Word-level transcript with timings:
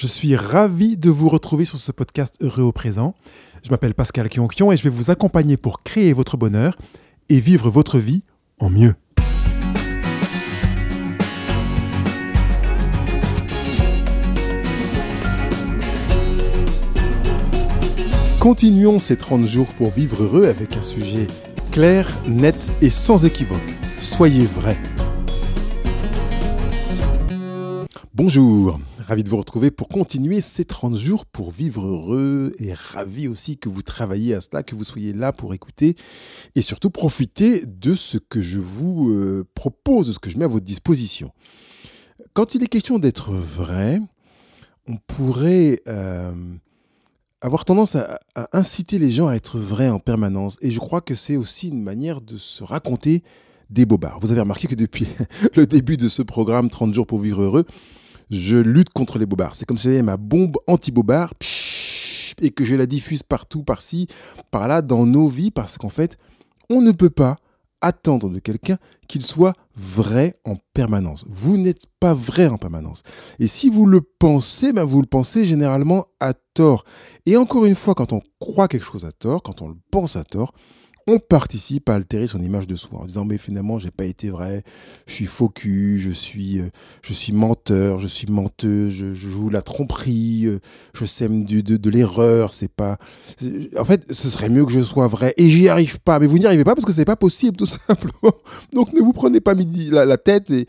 Je 0.00 0.06
suis 0.06 0.34
ravi 0.34 0.96
de 0.96 1.10
vous 1.10 1.28
retrouver 1.28 1.66
sur 1.66 1.76
ce 1.76 1.92
podcast 1.92 2.34
Heureux 2.40 2.62
au 2.62 2.72
présent. 2.72 3.14
Je 3.62 3.68
m'appelle 3.68 3.92
Pascal 3.92 4.30
Kionkion 4.30 4.72
et 4.72 4.78
je 4.78 4.82
vais 4.82 4.88
vous 4.88 5.10
accompagner 5.10 5.58
pour 5.58 5.82
créer 5.82 6.14
votre 6.14 6.38
bonheur 6.38 6.78
et 7.28 7.38
vivre 7.38 7.68
votre 7.68 7.98
vie 7.98 8.22
en 8.60 8.70
mieux. 8.70 8.94
Continuons 18.38 18.98
ces 18.98 19.18
30 19.18 19.44
jours 19.44 19.68
pour 19.76 19.90
vivre 19.90 20.22
heureux 20.22 20.46
avec 20.46 20.78
un 20.78 20.82
sujet 20.82 21.26
clair, 21.72 22.08
net 22.26 22.72
et 22.80 22.88
sans 22.88 23.26
équivoque. 23.26 23.76
Soyez 23.98 24.46
vrai. 24.46 24.78
Bonjour, 28.14 28.80
ravi 29.10 29.24
de 29.24 29.28
vous 29.28 29.38
retrouver 29.38 29.72
pour 29.72 29.88
continuer 29.88 30.40
ces 30.40 30.64
30 30.64 30.96
jours 30.96 31.26
pour 31.26 31.50
vivre 31.50 31.84
heureux 31.84 32.54
et 32.60 32.72
ravi 32.72 33.26
aussi 33.26 33.58
que 33.58 33.68
vous 33.68 33.82
travaillez 33.82 34.34
à 34.34 34.40
cela, 34.40 34.62
que 34.62 34.76
vous 34.76 34.84
soyez 34.84 35.12
là 35.12 35.32
pour 35.32 35.52
écouter 35.52 35.96
et 36.54 36.62
surtout 36.62 36.90
profiter 36.90 37.66
de 37.66 37.96
ce 37.96 38.18
que 38.18 38.40
je 38.40 38.60
vous 38.60 39.10
euh, 39.10 39.44
propose, 39.56 40.06
de 40.06 40.12
ce 40.12 40.20
que 40.20 40.30
je 40.30 40.38
mets 40.38 40.44
à 40.44 40.48
votre 40.48 40.64
disposition. 40.64 41.32
Quand 42.34 42.54
il 42.54 42.62
est 42.62 42.68
question 42.68 43.00
d'être 43.00 43.32
vrai, 43.32 44.00
on 44.86 44.96
pourrait 44.96 45.82
euh, 45.88 46.32
avoir 47.40 47.64
tendance 47.64 47.96
à, 47.96 48.20
inciter 48.52 49.00
les 49.00 49.10
gens 49.10 49.26
à 49.26 49.34
être 49.34 49.58
vrais 49.58 49.90
en 49.90 49.98
permanence. 49.98 50.56
Et 50.60 50.70
je 50.70 50.78
crois 50.78 51.00
que 51.00 51.16
c'est 51.16 51.36
aussi 51.36 51.70
une 51.70 51.82
manière 51.82 52.20
de 52.20 52.36
se 52.36 52.62
raconter 52.62 53.24
des 53.70 53.86
bobards. 53.86 54.20
Vous 54.20 54.30
avez 54.30 54.42
remarqué 54.42 54.68
que 54.68 54.76
depuis 54.76 55.08
le 55.56 55.66
début 55.66 55.96
de 55.96 56.08
ce 56.08 56.22
programme 56.22 56.70
30 56.70 56.94
jours 56.94 57.08
pour 57.08 57.18
vivre 57.18 57.42
heureux, 57.42 57.66
je 58.30 58.56
lutte 58.56 58.90
contre 58.90 59.18
les 59.18 59.26
bobards. 59.26 59.54
C'est 59.54 59.66
comme 59.66 59.78
si 59.78 59.84
j'avais 59.84 60.02
ma 60.02 60.16
bombe 60.16 60.56
anti-bobard 60.66 61.32
et 62.40 62.50
que 62.50 62.64
je 62.64 62.74
la 62.74 62.86
diffuse 62.86 63.22
partout, 63.22 63.62
par-ci, 63.62 64.06
par-là, 64.50 64.82
dans 64.82 65.06
nos 65.06 65.28
vies, 65.28 65.50
parce 65.50 65.76
qu'en 65.76 65.88
fait, 65.88 66.16
on 66.70 66.80
ne 66.80 66.92
peut 66.92 67.10
pas 67.10 67.36
attendre 67.80 68.28
de 68.28 68.38
quelqu'un 68.38 68.76
qu'il 69.08 69.22
soit 69.22 69.54
vrai 69.74 70.34
en 70.44 70.56
permanence. 70.74 71.24
Vous 71.28 71.56
n'êtes 71.56 71.86
pas 71.98 72.14
vrai 72.14 72.46
en 72.46 72.58
permanence. 72.58 73.02
Et 73.38 73.46
si 73.46 73.70
vous 73.70 73.86
le 73.86 74.00
pensez, 74.02 74.72
ben 74.72 74.84
vous 74.84 75.00
le 75.00 75.06
pensez 75.06 75.44
généralement 75.44 76.06
à 76.20 76.34
tort. 76.34 76.84
Et 77.26 77.36
encore 77.36 77.64
une 77.64 77.74
fois, 77.74 77.94
quand 77.94 78.12
on 78.12 78.20
croit 78.38 78.68
quelque 78.68 78.84
chose 78.84 79.04
à 79.04 79.12
tort, 79.12 79.42
quand 79.42 79.62
on 79.62 79.68
le 79.68 79.76
pense 79.90 80.16
à 80.16 80.24
tort, 80.24 80.52
on 81.06 81.18
participe 81.18 81.88
à 81.88 81.94
altérer 81.94 82.26
son 82.26 82.40
image 82.42 82.66
de 82.66 82.76
soi 82.76 83.00
en 83.00 83.04
disant 83.04 83.24
mais 83.24 83.38
finalement 83.38 83.78
j'ai 83.78 83.90
pas 83.90 84.04
été 84.04 84.30
vrai, 84.30 84.62
je 85.06 85.12
suis 85.12 85.26
faux 85.26 85.48
cul, 85.48 85.98
je 85.98 86.10
suis, 86.10 86.60
euh, 86.60 86.68
je 87.02 87.12
suis 87.12 87.32
menteur, 87.32 88.00
je 88.00 88.06
suis 88.06 88.26
menteuse, 88.26 88.92
je, 88.92 89.14
joue 89.14 89.48
la 89.48 89.62
tromperie, 89.62 90.46
euh, 90.46 90.60
je 90.94 91.04
sème 91.04 91.44
du, 91.44 91.62
de, 91.62 91.90
l'erreur, 91.90 92.52
c'est 92.52 92.72
pas... 92.72 92.98
En 93.78 93.84
fait, 93.84 94.12
ce 94.12 94.28
serait 94.28 94.48
mieux 94.48 94.64
que 94.64 94.72
je 94.72 94.80
sois 94.80 95.06
vrai 95.06 95.34
et 95.36 95.48
j'y 95.48 95.68
arrive 95.68 96.00
pas, 96.00 96.18
mais 96.18 96.26
vous 96.26 96.38
n'y 96.38 96.46
arrivez 96.46 96.64
pas 96.64 96.74
parce 96.74 96.84
que 96.84 96.92
c'est 96.92 97.04
pas 97.04 97.16
possible 97.16 97.56
tout 97.56 97.66
simplement. 97.66 98.34
Donc 98.72 98.92
ne 98.92 99.00
vous 99.00 99.12
prenez 99.12 99.40
pas 99.40 99.54
midi, 99.54 99.90
la, 99.90 100.18
tête 100.18 100.50
et, 100.50 100.66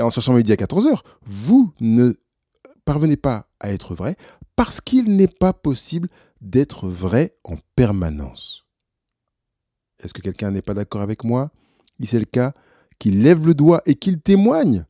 en 0.00 0.10
cherchant 0.10 0.34
midi 0.34 0.52
à 0.52 0.56
14h, 0.56 1.00
vous 1.24 1.72
ne 1.80 2.14
parvenez 2.84 3.16
pas 3.16 3.48
à 3.60 3.70
être 3.70 3.94
vrai 3.94 4.16
parce 4.56 4.80
qu'il 4.80 5.16
n'est 5.16 5.28
pas 5.28 5.52
possible 5.52 6.08
d'être 6.40 6.88
vrai 6.88 7.36
en 7.44 7.56
permanence. 7.76 8.61
Est-ce 10.02 10.12
que 10.14 10.20
quelqu'un 10.20 10.50
n'est 10.50 10.62
pas 10.62 10.74
d'accord 10.74 11.00
avec 11.00 11.24
moi? 11.24 11.50
Si 12.00 12.06
c'est 12.06 12.18
le 12.18 12.24
cas, 12.24 12.52
qu'il 12.98 13.22
lève 13.22 13.46
le 13.46 13.54
doigt 13.54 13.82
et 13.86 13.94
qu'il 13.94 14.20
témoigne 14.20 14.84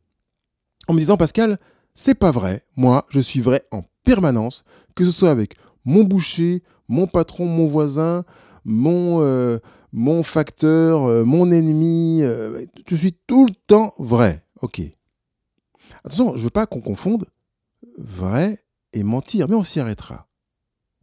en 0.88 0.94
me 0.94 0.98
disant 0.98 1.16
Pascal, 1.16 1.58
c'est 1.94 2.14
pas 2.14 2.30
vrai. 2.30 2.62
Moi, 2.76 3.06
je 3.10 3.20
suis 3.20 3.40
vrai 3.40 3.64
en 3.70 3.84
permanence, 4.04 4.64
que 4.94 5.04
ce 5.04 5.10
soit 5.10 5.30
avec 5.30 5.56
mon 5.84 6.04
boucher, 6.04 6.62
mon 6.88 7.06
patron, 7.06 7.46
mon 7.46 7.66
voisin, 7.66 8.24
mon, 8.64 9.20
euh, 9.20 9.58
mon 9.92 10.22
facteur, 10.22 11.04
euh, 11.04 11.24
mon 11.24 11.50
ennemi. 11.50 12.20
Euh, 12.22 12.64
je 12.88 12.96
suis 12.96 13.12
tout 13.26 13.46
le 13.46 13.52
temps 13.66 13.94
vrai. 13.98 14.44
Ok. 14.60 14.80
Attention, 16.04 16.32
je 16.32 16.38
ne 16.38 16.44
veux 16.44 16.50
pas 16.50 16.66
qu'on 16.66 16.80
confonde 16.80 17.26
vrai 17.98 18.64
et 18.92 19.02
mentir, 19.02 19.48
mais 19.48 19.54
on 19.54 19.62
s'y 19.62 19.80
arrêtera. 19.80 20.28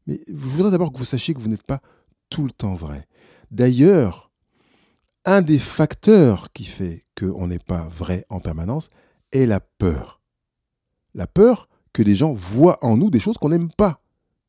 Mais 0.08 0.22
je 0.28 0.34
voudrais 0.34 0.72
d'abord 0.72 0.92
que 0.92 0.98
vous 0.98 1.06
sachiez 1.06 1.34
que 1.34 1.40
vous 1.40 1.50
n'êtes 1.50 1.64
pas 1.64 1.82
tout 2.30 2.44
le 2.44 2.52
temps 2.52 2.76
vrai. 2.76 3.08
D'ailleurs, 3.52 4.32
un 5.26 5.42
des 5.42 5.60
facteurs 5.60 6.52
qui 6.54 6.66
fait 6.66 7.04
qu'on 7.18 7.48
n'est 7.48 7.60
pas 7.60 7.88
vrai 7.90 8.26
en 8.30 8.40
permanence 8.40 8.90
est 9.32 9.46
la 9.46 9.60
peur. 9.60 10.22
La 11.14 11.28
peur 11.28 11.68
que 11.94 12.04
les 12.04 12.16
gens 12.16 12.34
voient 12.34 12.84
en 12.84 12.98
nous 12.98 13.10
des 13.10 13.20
choses 13.20 13.38
qu'on 13.38 13.50
n'aime 13.50 13.72
pas. 13.72 14.02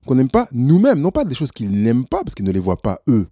Qu'on 0.06 0.14
n'aime 0.14 0.30
pas 0.30 0.48
nous-mêmes, 0.52 1.00
non 1.00 1.10
pas 1.10 1.24
des 1.24 1.34
choses 1.34 1.52
qu'ils 1.52 1.70
n'aiment 1.82 2.06
pas 2.06 2.22
parce 2.22 2.34
qu'ils 2.34 2.46
ne 2.46 2.52
les 2.52 2.60
voient 2.60 2.80
pas 2.80 3.02
eux, 3.08 3.28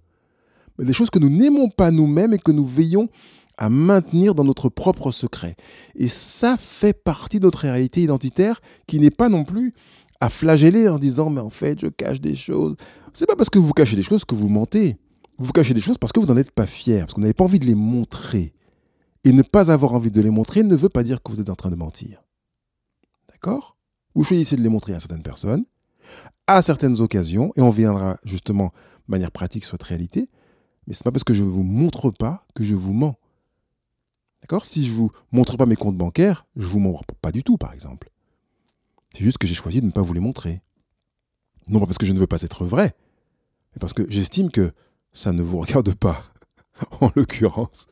mais 0.79 0.85
des 0.85 0.93
choses 0.93 1.11
que 1.11 1.19
nous 1.19 1.31
n'aimons 1.31 1.71
pas 1.71 1.91
nous-mêmes 1.91 2.35
et 2.35 2.39
que 2.39 2.53
nous 2.53 2.67
veillons 2.67 3.09
à 3.57 3.69
maintenir 3.69 4.35
dans 4.35 4.45
notre 4.45 4.69
propre 4.69 5.11
secret. 5.11 5.57
Et 5.97 6.09
ça 6.09 6.57
fait 6.57 6.93
partie 6.93 7.41
de 7.41 7.45
notre 7.45 7.61
réalité 7.61 8.03
identitaire 8.03 8.61
qui 8.87 9.01
n'est 9.01 9.11
pas 9.11 9.29
non 9.29 9.45
plus 9.45 9.75
à 10.21 10.29
flageller 10.29 10.89
en 10.89 10.99
disant 10.99 11.31
mais 11.31 11.41
en 11.41 11.51
fait 11.51 11.81
je 11.81 11.89
cache 11.89 12.21
des 12.21 12.35
choses. 12.35 12.77
C'est 13.13 13.27
pas 13.27 13.37
parce 13.37 13.51
que 13.51 13.59
vous 13.59 13.73
cachez 13.73 13.97
des 13.97 14.03
choses 14.03 14.25
que 14.25 14.35
vous 14.35 14.49
mentez. 14.49 14.97
Vous 15.39 15.53
cachez 15.53 15.73
des 15.73 15.81
choses 15.81 15.99
parce 15.99 16.13
que 16.13 16.19
vous 16.19 16.27
n'en 16.27 16.37
êtes 16.37 16.51
pas 16.51 16.67
fier, 16.67 17.01
parce 17.01 17.15
que 17.15 17.17
vous 17.17 17.23
n'avez 17.23 17.35
pas 17.35 17.45
envie 17.45 17.61
de 17.61 17.67
les 17.67 17.77
montrer. 17.77 18.55
Et 19.25 19.33
ne 19.33 19.43
pas 19.43 19.71
avoir 19.71 19.95
envie 19.95 20.11
de 20.11 20.21
les 20.21 20.31
montrer 20.31 20.63
ne 20.63 20.75
veut 20.75 20.89
pas 20.89 21.03
dire 21.03 21.23
que 21.23 21.31
vous 21.31 21.41
êtes 21.41 21.51
en 21.51 21.55
train 21.55 21.71
de 21.71 21.77
mentir. 21.77 22.25
D'accord? 23.29 23.77
Vous 24.15 24.25
choisissez 24.25 24.57
de 24.57 24.63
les 24.63 24.69
montrer 24.69 24.95
à 24.95 25.01
certaines 25.01 25.23
personnes, 25.23 25.65
à 26.47 26.61
certaines 26.63 27.01
occasions, 27.01 27.53
et 27.57 27.61
on 27.61 27.71
viendra 27.71 28.19
justement 28.25 28.73
de 29.07 29.13
manière 29.13 29.31
pratique 29.31 29.65
sur 29.65 29.73
cette 29.73 29.83
réalité. 29.85 30.29
Mais 30.87 30.95
ce 30.95 31.01
n'est 31.01 31.05
pas 31.05 31.13
parce 31.13 31.25
que 31.25 31.35
je 31.35 31.45
ne 31.45 31.49
vous 31.49 31.63
montre 31.63 32.11
pas 32.11 32.47
que 32.55 32.65
je 32.65 32.75
vous 32.75 32.93
mens. 32.93 33.19
D'accord? 34.41 34.65
Si 34.65 34.85
je 34.85 34.91
ne 34.91 34.97
vous 34.97 35.13
montre 35.31 35.57
pas 35.57 35.67
mes 35.67 35.77
comptes 35.77 35.97
bancaires, 35.97 36.47
je 36.57 36.63
ne 36.63 36.67
vous 36.67 36.81
mens 36.81 37.01
pas 37.21 37.31
du 37.31 37.45
tout, 37.45 37.59
par 37.59 37.75
exemple. 37.75 38.11
C'est 39.15 39.25
juste 39.25 39.39
que 39.39 39.47
j'ai 39.47 39.55
choisi 39.55 39.81
de 39.81 39.87
ne 39.87 39.93
pas 39.93 40.03
vous 40.03 40.15
les 40.15 40.21
montrer. 40.21 40.63
Non 41.69 41.81
pas 41.81 41.87
parce 41.87 41.99
que 41.99 42.07
je 42.07 42.13
ne 42.13 42.19
veux 42.19 42.27
pas 42.27 42.43
être 42.43 42.65
vrai, 42.65 42.97
mais 43.73 43.79
parce 43.79 43.93
que 43.93 44.07
j'estime 44.09 44.51
que 44.51 44.73
ça 45.19 45.33
ne 45.33 45.43
vous 45.43 45.59
regarde 45.59 45.93
pas, 45.95 46.23
en 47.01 47.11
l'occurrence. 47.17 47.89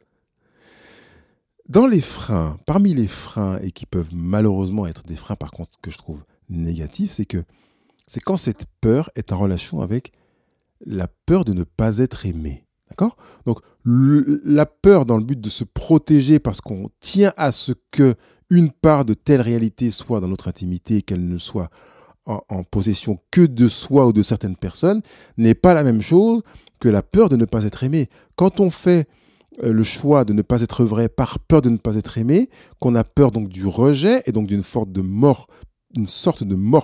Dans 1.69 1.89
les 1.89 2.01
freins, 2.01 2.57
parmi 2.67 2.95
les 2.95 3.09
freins, 3.09 3.59
et 3.59 3.73
qui 3.73 3.85
peuvent 3.85 4.11
malheureusement 4.13 4.87
être 4.87 5.03
des 5.03 5.17
freins 5.17 5.35
par 5.35 5.51
contre 5.51 5.73
que 5.83 5.91
je 5.91 5.99
trouve 5.99 6.23
négatifs, 6.49 7.11
c'est 7.11 7.25
que 7.25 7.43
c'est 8.07 8.21
quand 8.21 8.37
cette 8.37 8.67
peur 8.81 9.11
est 9.17 9.33
en 9.33 9.39
relation 9.39 9.81
avec 9.81 10.13
la 10.85 11.09
peur 11.09 11.45
de 11.45 11.53
ne 11.53 11.65
pas 11.65 11.99
être 11.99 12.27
aimé. 12.27 12.65
D'accord? 12.91 13.17
Donc 13.45 13.59
la 13.85 14.65
peur 14.65 15.05
dans 15.05 15.17
le 15.17 15.25
but 15.25 15.41
de 15.41 15.49
se 15.49 15.65
protéger 15.65 16.39
parce 16.39 16.61
qu'on 16.61 16.91
tient 17.01 17.33
à 17.37 17.51
ce 17.51 17.73
que 17.91 18.15
une 18.51 18.71
part 18.71 19.05
de 19.05 19.15
telle 19.15 19.41
réalité 19.41 19.91
soit 19.91 20.21
dans 20.21 20.29
notre 20.29 20.47
intimité, 20.47 21.03
qu'elle 21.03 21.29
ne 21.29 21.39
soit 21.39 21.71
en, 22.27 22.65
possession 22.65 23.19
que 23.31 23.41
de 23.41 23.69
soi 23.69 24.07
ou 24.07 24.13
de 24.13 24.23
certaines 24.23 24.57
personnes, 24.57 25.03
n'est 25.37 25.55
pas 25.55 25.75
la 25.75 25.85
même 25.85 26.03
chose 26.03 26.43
que 26.81 26.89
la 26.89 27.03
peur 27.03 27.29
de 27.29 27.37
ne 27.37 27.45
pas 27.45 27.65
être 27.65 27.85
aimé. 27.85 28.09
Quand 28.35 28.61
on 28.61 28.71
fait 28.71 29.09
euh, 29.63 29.73
le 29.73 29.83
choix 29.83 30.25
de 30.25 30.33
ne 30.33 30.43
pas 30.43 30.63
être 30.63 30.85
vrai 30.85 31.09
par 31.09 31.39
peur 31.39 31.63
de 31.63 31.71
ne 31.71 31.79
pas 31.79 31.97
être 31.97 32.19
aimé, 32.19 32.51
qu'on 32.81 32.95
a 32.95 33.05
peur 33.05 33.31
donc 33.31 33.49
du 33.49 33.67
rejet 33.67 34.23
et 34.27 34.33
donc 34.33 34.47
d'une 34.47 34.63
sorte 34.63 34.91
de 34.91 35.01
mort, 35.01 35.49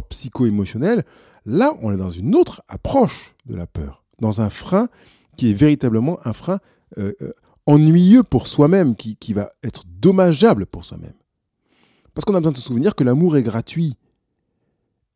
psycho-émotionnelle, 0.09 1.05
là 1.45 1.75
on 1.83 1.93
est 1.93 1.99
dans 1.99 2.11
une 2.11 2.35
autre 2.35 2.63
approche 2.69 3.35
de 3.47 3.55
la 3.55 3.67
peur, 3.67 4.05
dans 4.21 4.41
un 4.41 4.49
frein 4.49 4.89
qui 5.37 5.51
est 5.51 5.55
véritablement 5.55 6.19
un 6.27 6.33
frein 6.33 6.59
euh, 6.99 7.13
euh, 7.21 7.33
ennuyeux 7.67 8.23
pour 8.23 8.47
soi-même, 8.47 8.97
qui, 8.97 9.17
qui 9.17 9.33
va 9.35 9.53
être 9.63 9.85
dommageable 9.87 10.67
pour 10.67 10.85
soi-même. 10.85 11.15
Parce 12.15 12.25
qu'on 12.25 12.35
a 12.35 12.41
besoin 12.41 12.53
de 12.53 12.57
se 12.57 12.63
souvenir 12.63 12.95
que 12.95 13.05
l'amour 13.05 13.37
est 13.37 13.43
gratuit 13.43 13.97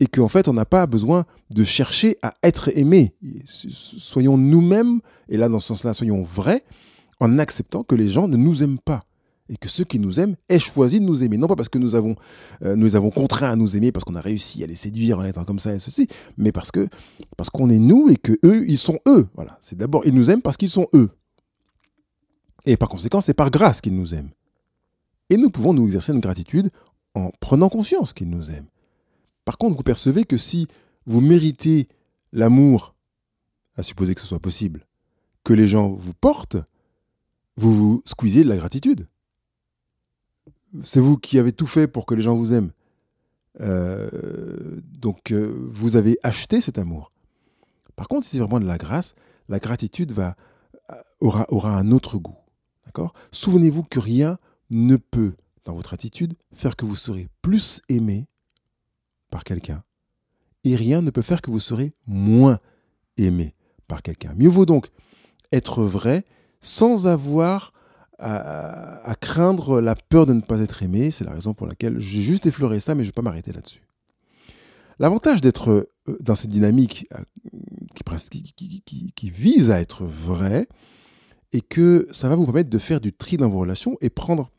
et 0.00 0.06
qu'en 0.06 0.28
fait, 0.28 0.48
on 0.48 0.52
n'a 0.52 0.66
pas 0.66 0.86
besoin 0.86 1.24
de 1.54 1.64
chercher 1.64 2.18
à 2.22 2.34
être 2.42 2.70
aimé. 2.76 3.14
Soyons 3.44 4.36
nous-mêmes, 4.36 5.00
et 5.28 5.36
là, 5.36 5.48
dans 5.48 5.58
ce 5.58 5.68
sens-là, 5.68 5.94
soyons 5.94 6.22
vrais, 6.22 6.64
en 7.20 7.38
acceptant 7.38 7.82
que 7.82 7.94
les 7.94 8.08
gens 8.08 8.28
ne 8.28 8.36
nous 8.36 8.62
aiment 8.62 8.78
pas. 8.78 9.04
Et 9.48 9.56
que 9.56 9.68
ceux 9.68 9.84
qui 9.84 10.00
nous 10.00 10.18
aiment 10.18 10.34
aient 10.48 10.58
choisi 10.58 10.98
de 10.98 11.04
nous 11.04 11.22
aimer. 11.22 11.36
Non 11.36 11.46
pas 11.46 11.54
parce 11.54 11.68
que 11.68 11.78
nous 11.78 11.94
avons, 11.94 12.16
euh, 12.64 12.74
nous 12.74 12.96
avons 12.96 13.10
contraint 13.10 13.50
à 13.50 13.56
nous 13.56 13.76
aimer, 13.76 13.92
parce 13.92 14.04
qu'on 14.04 14.16
a 14.16 14.20
réussi 14.20 14.64
à 14.64 14.66
les 14.66 14.74
séduire 14.74 15.20
en 15.20 15.24
étant 15.24 15.44
comme 15.44 15.60
ça 15.60 15.72
et 15.72 15.78
ceci, 15.78 16.08
mais 16.36 16.50
parce 16.50 16.72
que 16.72 16.88
parce 17.36 17.48
qu'on 17.48 17.70
est 17.70 17.78
nous 17.78 18.08
et 18.08 18.16
que 18.16 18.32
eux, 18.44 18.68
ils 18.68 18.76
sont 18.76 18.98
eux. 19.06 19.28
Voilà. 19.34 19.56
C'est 19.60 19.78
d'abord, 19.78 20.04
ils 20.04 20.14
nous 20.14 20.30
aiment 20.30 20.42
parce 20.42 20.56
qu'ils 20.56 20.70
sont 20.70 20.88
eux. 20.94 21.10
Et 22.64 22.76
par 22.76 22.88
conséquent, 22.88 23.20
c'est 23.20 23.34
par 23.34 23.50
grâce 23.50 23.80
qu'ils 23.80 23.94
nous 23.94 24.14
aiment. 24.14 24.30
Et 25.30 25.36
nous 25.36 25.50
pouvons 25.50 25.72
nous 25.72 25.84
exercer 25.84 26.12
une 26.12 26.20
gratitude 26.20 26.70
en 27.14 27.30
prenant 27.40 27.68
conscience 27.68 28.12
qu'ils 28.12 28.28
nous 28.28 28.50
aiment. 28.50 28.66
Par 29.46 29.56
contre, 29.56 29.76
vous 29.76 29.82
percevez 29.82 30.24
que 30.24 30.36
si 30.36 30.66
vous 31.06 31.22
méritez 31.22 31.88
l'amour, 32.32 32.94
à 33.76 33.82
supposer 33.82 34.14
que 34.14 34.20
ce 34.20 34.26
soit 34.26 34.40
possible, 34.40 34.86
que 35.44 35.54
les 35.54 35.68
gens 35.68 35.88
vous 35.88 36.12
portent, 36.12 36.56
vous 37.56 37.72
vous 37.72 38.02
squeezez 38.04 38.42
de 38.42 38.48
la 38.48 38.56
gratitude. 38.56 39.08
C'est 40.82 41.00
vous 41.00 41.16
qui 41.16 41.38
avez 41.38 41.52
tout 41.52 41.68
fait 41.68 41.86
pour 41.86 42.04
que 42.04 42.14
les 42.14 42.22
gens 42.22 42.34
vous 42.34 42.52
aiment. 42.52 42.72
Euh, 43.60 44.80
Donc 44.98 45.30
euh, 45.30 45.56
vous 45.70 45.96
avez 45.96 46.18
acheté 46.24 46.60
cet 46.60 46.76
amour. 46.76 47.12
Par 47.94 48.08
contre, 48.08 48.26
si 48.26 48.32
c'est 48.32 48.42
vraiment 48.42 48.60
de 48.60 48.66
la 48.66 48.78
grâce, 48.78 49.14
la 49.48 49.60
gratitude 49.60 50.12
aura, 51.20 51.46
un 51.78 51.92
autre 51.92 52.18
goût. 52.18 52.36
Souvenez-vous 53.30 53.84
que 53.84 54.00
rien 54.00 54.38
ne 54.70 54.96
peut, 54.96 55.34
dans 55.64 55.74
votre 55.74 55.94
attitude, 55.94 56.34
faire 56.52 56.76
que 56.76 56.84
vous 56.84 56.96
serez 56.96 57.28
plus 57.42 57.82
aimé 57.88 58.26
quelqu'un. 59.44 59.82
Et 60.64 60.74
rien 60.76 61.02
ne 61.02 61.10
peut 61.10 61.22
faire 61.22 61.42
que 61.42 61.50
vous 61.50 61.60
serez 61.60 61.92
moins 62.06 62.58
aimé 63.16 63.54
par 63.86 64.02
quelqu'un. 64.02 64.32
Mieux 64.36 64.48
vaut 64.48 64.66
donc 64.66 64.90
être 65.52 65.82
vrai 65.84 66.24
sans 66.60 67.06
avoir 67.06 67.72
à, 68.18 69.14
craindre 69.20 69.80
la 69.80 69.94
peur 69.94 70.26
de 70.26 70.32
ne 70.32 70.40
pas 70.40 70.60
être 70.60 70.82
aimé. 70.82 71.10
C'est 71.10 71.24
la 71.24 71.32
raison 71.32 71.54
pour 71.54 71.66
laquelle 71.66 72.00
j'ai 72.00 72.22
juste 72.22 72.46
effleuré 72.46 72.80
ça, 72.80 72.94
mais 72.94 73.04
je 73.04 73.08
ne 73.08 73.12
vais 73.12 73.16
pas 73.16 73.22
m'arrêter 73.22 73.52
là-dessus. 73.52 73.82
L'avantage 74.98 75.40
d'être 75.42 75.70
euh, 75.70 76.16
dans 76.20 76.34
cette 76.34 76.50
dynamique 76.50 77.06
euh, 77.14 77.22
qui, 79.14 79.30
vise 79.30 79.70
à 79.70 79.80
être 79.80 80.04
vrai 80.04 80.68
est 81.52 81.60
que 81.60 82.06
ça 82.12 82.28
va 82.28 82.36
vous 82.36 82.46
permettre 82.46 82.70
de 82.70 82.78
faire 82.78 83.00
du 83.00 83.12
tri 83.12 83.36
dans 83.36 83.48
vos 83.48 83.58
relations 83.58 83.98
et 84.00 84.08
prendre 84.08 84.50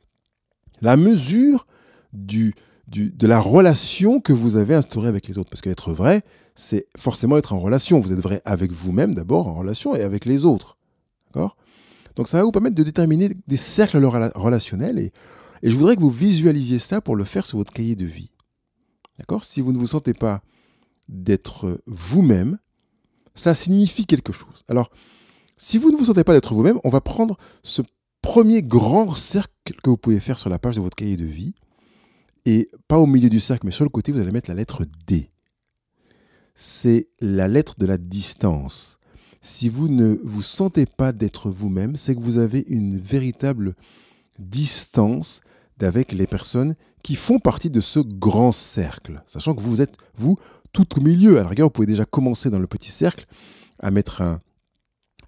la 0.82 0.96
mesure 0.96 1.66
du, 2.14 2.54
de 2.88 3.28
la 3.28 3.40
relation 3.40 4.22
que 4.22 4.34
vous 4.34 4.58
avez 4.58 4.74
instaurée 4.74 5.10
avec 5.10 5.28
les 5.28 5.38
autres. 5.38 5.50
Parce 5.50 5.62
qu'être 5.62 5.92
vrai, 5.92 6.24
c'est 6.56 6.88
forcément 6.98 7.38
être 7.38 7.54
en 7.54 7.60
relation. 7.60 8.00
Vous 8.00 8.14
êtes 8.14 8.20
vrai 8.20 8.42
avec 8.46 8.72
vous-même 8.72 9.14
d'abord, 9.14 9.48
en 9.48 9.56
relation, 9.56 9.96
et 9.96 10.02
avec 10.02 10.26
les 10.26 10.46
autres. 10.46 10.78
D'accord? 11.28 11.58
Donc 12.16 12.28
ça 12.28 12.38
va 12.38 12.44
vous 12.44 12.52
permettre 12.52 12.76
de 12.76 12.84
déterminer 12.84 13.32
des 13.48 13.58
cercles 13.58 14.04
relationnels. 14.04 15.00
Et, 15.00 15.12
et 15.64 15.70
je 15.70 15.76
voudrais 15.76 15.96
que 15.96 16.02
vous 16.02 16.10
visualisiez 16.10 16.80
ça 16.80 17.02
pour 17.02 17.16
le 17.16 17.26
faire 17.26 17.46
sur 17.46 17.58
votre 17.58 17.74
cahier 17.74 17.96
de 17.96 18.06
vie. 18.06 18.32
D'accord? 19.20 19.44
Si 19.44 19.62
vous 19.62 19.74
ne 19.74 19.78
vous 19.78 19.88
sentez 19.88 20.14
pas 20.14 20.42
d'être 21.10 21.82
vous-même, 21.86 22.58
ça 23.36 23.54
signifie 23.54 24.06
quelque 24.06 24.34
chose. 24.34 24.64
Alors, 24.68 24.90
si 25.58 25.78
vous 25.78 25.92
ne 25.92 25.98
vous 25.98 26.06
sentez 26.06 26.24
pas 26.24 26.34
d'être 26.34 26.54
vous-même, 26.54 26.80
on 26.84 26.90
va 26.90 27.02
prendre 27.02 27.38
ce 27.64 27.82
premier 28.22 28.62
grand 28.62 29.14
cercle 29.16 29.52
que 29.84 29.90
vous 29.90 29.98
pouvez 29.98 30.20
faire 30.20 30.40
sur 30.40 30.50
la 30.50 30.60
page 30.60 30.76
de 30.76 30.82
votre 30.82 30.96
cahier 30.96 31.18
de 31.18 31.26
vie. 31.26 31.54
Et 32.48 32.72
pas 32.88 32.98
au 32.98 33.08
milieu 33.08 33.30
du 33.30 33.42
cercle, 33.42 33.66
mais 33.66 33.74
sur 33.74 33.84
le 33.84 33.90
côté, 33.90 34.14
vous 34.14 34.22
allez 34.22 34.32
mettre 34.32 34.50
la 34.50 34.56
lettre 34.56 34.86
D. 35.06 35.32
C'est 36.56 37.10
la 37.20 37.50
lettre 37.50 37.76
de 37.78 37.86
la 37.86 37.98
distance. 37.98 39.00
Si 39.42 39.68
vous 39.68 39.90
ne 39.90 40.18
vous 40.24 40.42
sentez 40.42 40.86
pas 40.86 41.12
d'être 41.12 41.50
vous-même, 41.50 41.98
c'est 41.98 42.16
que 42.16 42.22
vous 42.22 42.38
avez 42.38 42.64
une 42.70 42.98
véritable 42.98 43.76
distance 44.40 45.42
d'avec 45.78 46.14
les 46.14 46.26
personnes 46.26 46.76
qui 47.04 47.16
font 47.16 47.40
partie 47.40 47.70
de 47.70 47.82
ce 47.82 48.00
grand 48.00 48.54
cercle. 48.54 49.22
Sachant 49.26 49.54
que 49.54 49.62
vous 49.62 49.82
êtes, 49.82 49.98
vous, 50.16 50.38
tout 50.72 50.98
au 50.98 51.02
milieu. 51.02 51.42
À 51.42 51.44
la 51.44 51.64
vous 51.66 51.70
pouvez 51.70 51.86
déjà 51.86 52.06
commencer 52.06 52.50
dans 52.50 52.60
le 52.60 52.68
petit 52.68 52.92
cercle 52.92 53.26
à 53.80 53.92
mettre 53.92 54.22
un, 54.22 54.40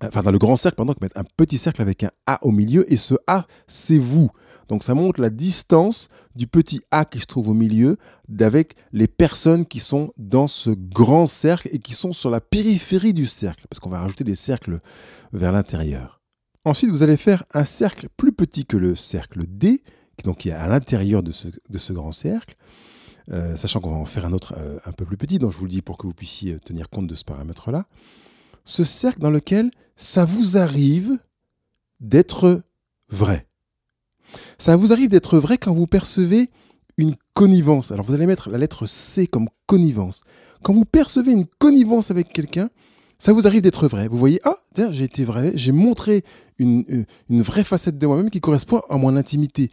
enfin 0.04 0.22
dans 0.22 0.32
le 0.32 0.38
grand 0.38 0.56
cercle, 0.56 0.78
pardon, 0.78 0.94
mettre 1.02 1.18
un 1.18 1.24
petit 1.38 1.58
cercle 1.58 1.82
avec 1.82 2.04
un 2.04 2.12
A 2.26 2.40
au 2.44 2.52
milieu, 2.52 2.92
et 2.92 2.98
ce 2.98 3.16
A, 3.28 3.46
c'est 3.68 3.98
vous. 3.98 4.30
Donc 4.68 4.84
ça 4.84 4.94
montre 4.94 5.20
la 5.20 5.30
distance 5.30 6.10
du 6.36 6.48
petit 6.48 6.82
A 6.92 7.06
qui 7.06 7.20
se 7.20 7.26
trouve 7.26 7.50
au 7.50 7.54
milieu 7.54 7.98
d'avec 8.28 8.76
les 8.92 9.08
personnes 9.08 9.66
qui 9.66 9.80
sont 9.80 10.14
dans 10.18 10.48
ce 10.48 10.70
grand 10.70 11.26
cercle 11.26 11.70
et 11.72 11.80
qui 11.80 11.94
sont 11.94 12.12
sur 12.12 12.30
la 12.30 12.40
périphérie 12.42 13.14
du 13.14 13.26
cercle, 13.26 13.66
parce 13.70 13.80
qu'on 13.80 13.90
va 13.90 14.00
rajouter 14.00 14.24
des 14.24 14.36
cercles 14.36 14.80
vers 15.34 15.52
l'intérieur. 15.52 16.22
Ensuite, 16.66 16.90
vous 16.90 17.04
allez 17.04 17.18
faire 17.18 17.44
un 17.54 17.64
cercle 17.64 18.08
plus 18.16 18.32
petit 18.32 18.66
que 18.66 18.78
le 18.78 18.96
cercle 18.96 19.46
D, 19.48 19.82
donc 20.24 20.40
qui 20.40 20.50
est 20.50 20.54
à 20.54 20.68
l'intérieur 20.68 21.24
de 21.24 21.32
ce, 21.32 21.48
de 21.48 21.78
ce 21.78 21.94
grand 21.94 22.12
cercle. 22.12 22.56
Euh, 23.32 23.56
sachant 23.56 23.80
qu'on 23.80 23.92
va 23.92 23.98
en 23.98 24.06
faire 24.06 24.26
un 24.26 24.34
autre 24.34 24.56
euh, 24.58 24.80
un 24.86 24.92
peu 24.92 25.06
plus 25.06 25.18
petit, 25.18 25.38
donc 25.38 25.52
je 25.52 25.58
vous 25.58 25.66
le 25.66 25.70
dis 25.70 25.84
pour 25.84 25.98
que 25.98 26.08
vous 26.08 26.14
puissiez 26.14 26.60
tenir 26.60 26.90
compte 26.90 27.06
de 27.06 27.14
ce 27.14 27.24
paramètre-là 27.24 27.86
ce 28.64 28.84
cercle 28.84 29.20
dans 29.20 29.32
lequel 29.32 29.72
ça 29.96 30.26
vous 30.26 30.58
arrive 30.58 31.18
d'être 32.00 32.62
vrai. 33.10 33.48
Ça 34.58 34.76
vous 34.76 34.94
arrive 34.94 35.10
d'être 35.10 35.38
vrai 35.40 35.58
quand 35.58 35.74
vous 35.74 35.88
percevez 35.88 36.50
une 36.98 37.16
connivence. 37.34 37.92
Alors 37.92 38.06
vous 38.06 38.14
allez 38.14 38.28
mettre 38.28 38.50
la 38.50 38.58
lettre 38.58 38.86
C 38.86 39.28
comme 39.28 39.48
connivence. 39.66 40.24
Quand 40.64 40.74
vous 40.74 40.86
percevez 40.86 41.32
une 41.32 41.46
connivence 41.46 42.12
avec 42.12 42.32
quelqu'un, 42.32 42.70
ça 43.20 43.34
vous 43.34 43.48
arrive 43.48 43.62
d'être 43.62 43.88
vrai. 43.88 44.08
Vous 44.08 44.18
voyez, 44.18 44.40
ah, 44.44 44.58
j'ai 44.92 45.04
été 45.04 45.26
vrai, 45.26 45.52
j'ai 45.56 45.74
montré 45.74 46.24
une, 46.58 47.06
une, 47.30 47.42
vraie 47.42 47.66
facette 47.66 47.98
de 47.98 48.08
moi-même 48.08 48.30
qui 48.30 48.40
correspond 48.40 48.82
à 48.90 48.98
mon 48.98 49.16
intimité. 49.18 49.70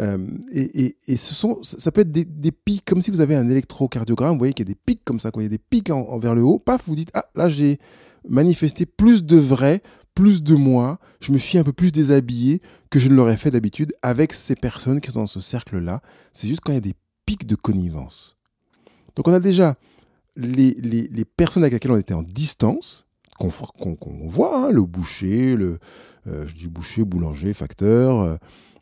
Euh, 0.00 0.18
et, 0.52 0.96
et, 1.06 1.16
ce 1.16 1.34
sont, 1.34 1.58
ça 1.62 1.90
peut 1.90 2.02
être 2.02 2.12
des, 2.12 2.24
des, 2.24 2.52
pics, 2.52 2.84
comme 2.84 3.02
si 3.02 3.10
vous 3.10 3.20
avez 3.20 3.34
un 3.34 3.48
électrocardiogramme, 3.48 4.32
vous 4.32 4.38
voyez 4.38 4.52
qu'il 4.52 4.66
y 4.66 4.70
a 4.70 4.72
des 4.72 4.80
pics 4.86 5.02
comme 5.04 5.20
ça, 5.20 5.30
quoi. 5.30 5.42
il 5.42 5.46
y 5.46 5.48
a 5.48 5.50
des 5.50 5.58
pics 5.58 5.90
en, 5.90 6.18
vers 6.18 6.34
le 6.34 6.42
haut, 6.42 6.58
paf, 6.58 6.82
vous 6.86 6.94
dites, 6.94 7.10
ah, 7.14 7.26
là 7.34 7.48
j'ai 7.48 7.78
manifester 8.28 8.86
plus 8.86 9.24
de 9.24 9.36
vrai, 9.36 9.82
plus 10.14 10.42
de 10.42 10.54
moi, 10.54 10.98
je 11.20 11.32
me 11.32 11.38
suis 11.38 11.58
un 11.58 11.64
peu 11.64 11.72
plus 11.72 11.92
déshabillé 11.92 12.60
que 12.90 12.98
je 12.98 13.08
ne 13.08 13.14
l'aurais 13.14 13.36
fait 13.36 13.50
d'habitude 13.50 13.94
avec 14.02 14.32
ces 14.32 14.54
personnes 14.54 15.00
qui 15.00 15.10
sont 15.10 15.20
dans 15.20 15.26
ce 15.26 15.40
cercle-là. 15.40 16.02
C'est 16.32 16.48
juste 16.48 16.60
quand 16.60 16.72
il 16.72 16.76
y 16.76 16.78
a 16.78 16.82
des 16.82 16.94
pics 17.24 17.46
de 17.46 17.54
connivence. 17.54 18.36
Donc 19.16 19.28
on 19.28 19.32
a 19.32 19.40
déjà 19.40 19.76
les, 20.36 20.74
les, 20.74 21.24
personnes 21.24 21.62
avec 21.62 21.74
lesquelles 21.74 21.92
on 21.92 21.98
était 21.98 22.14
en 22.14 22.22
distance, 22.22 23.06
qu'on 23.38 23.50
voit, 24.26 24.66
hein, 24.66 24.70
le 24.70 24.82
boucher, 24.82 25.56
le 25.56 25.78
euh, 26.26 26.46
boucher, 26.68 27.04
boulanger, 27.04 27.52
facteur, 27.54 28.20
euh, 28.20 28.36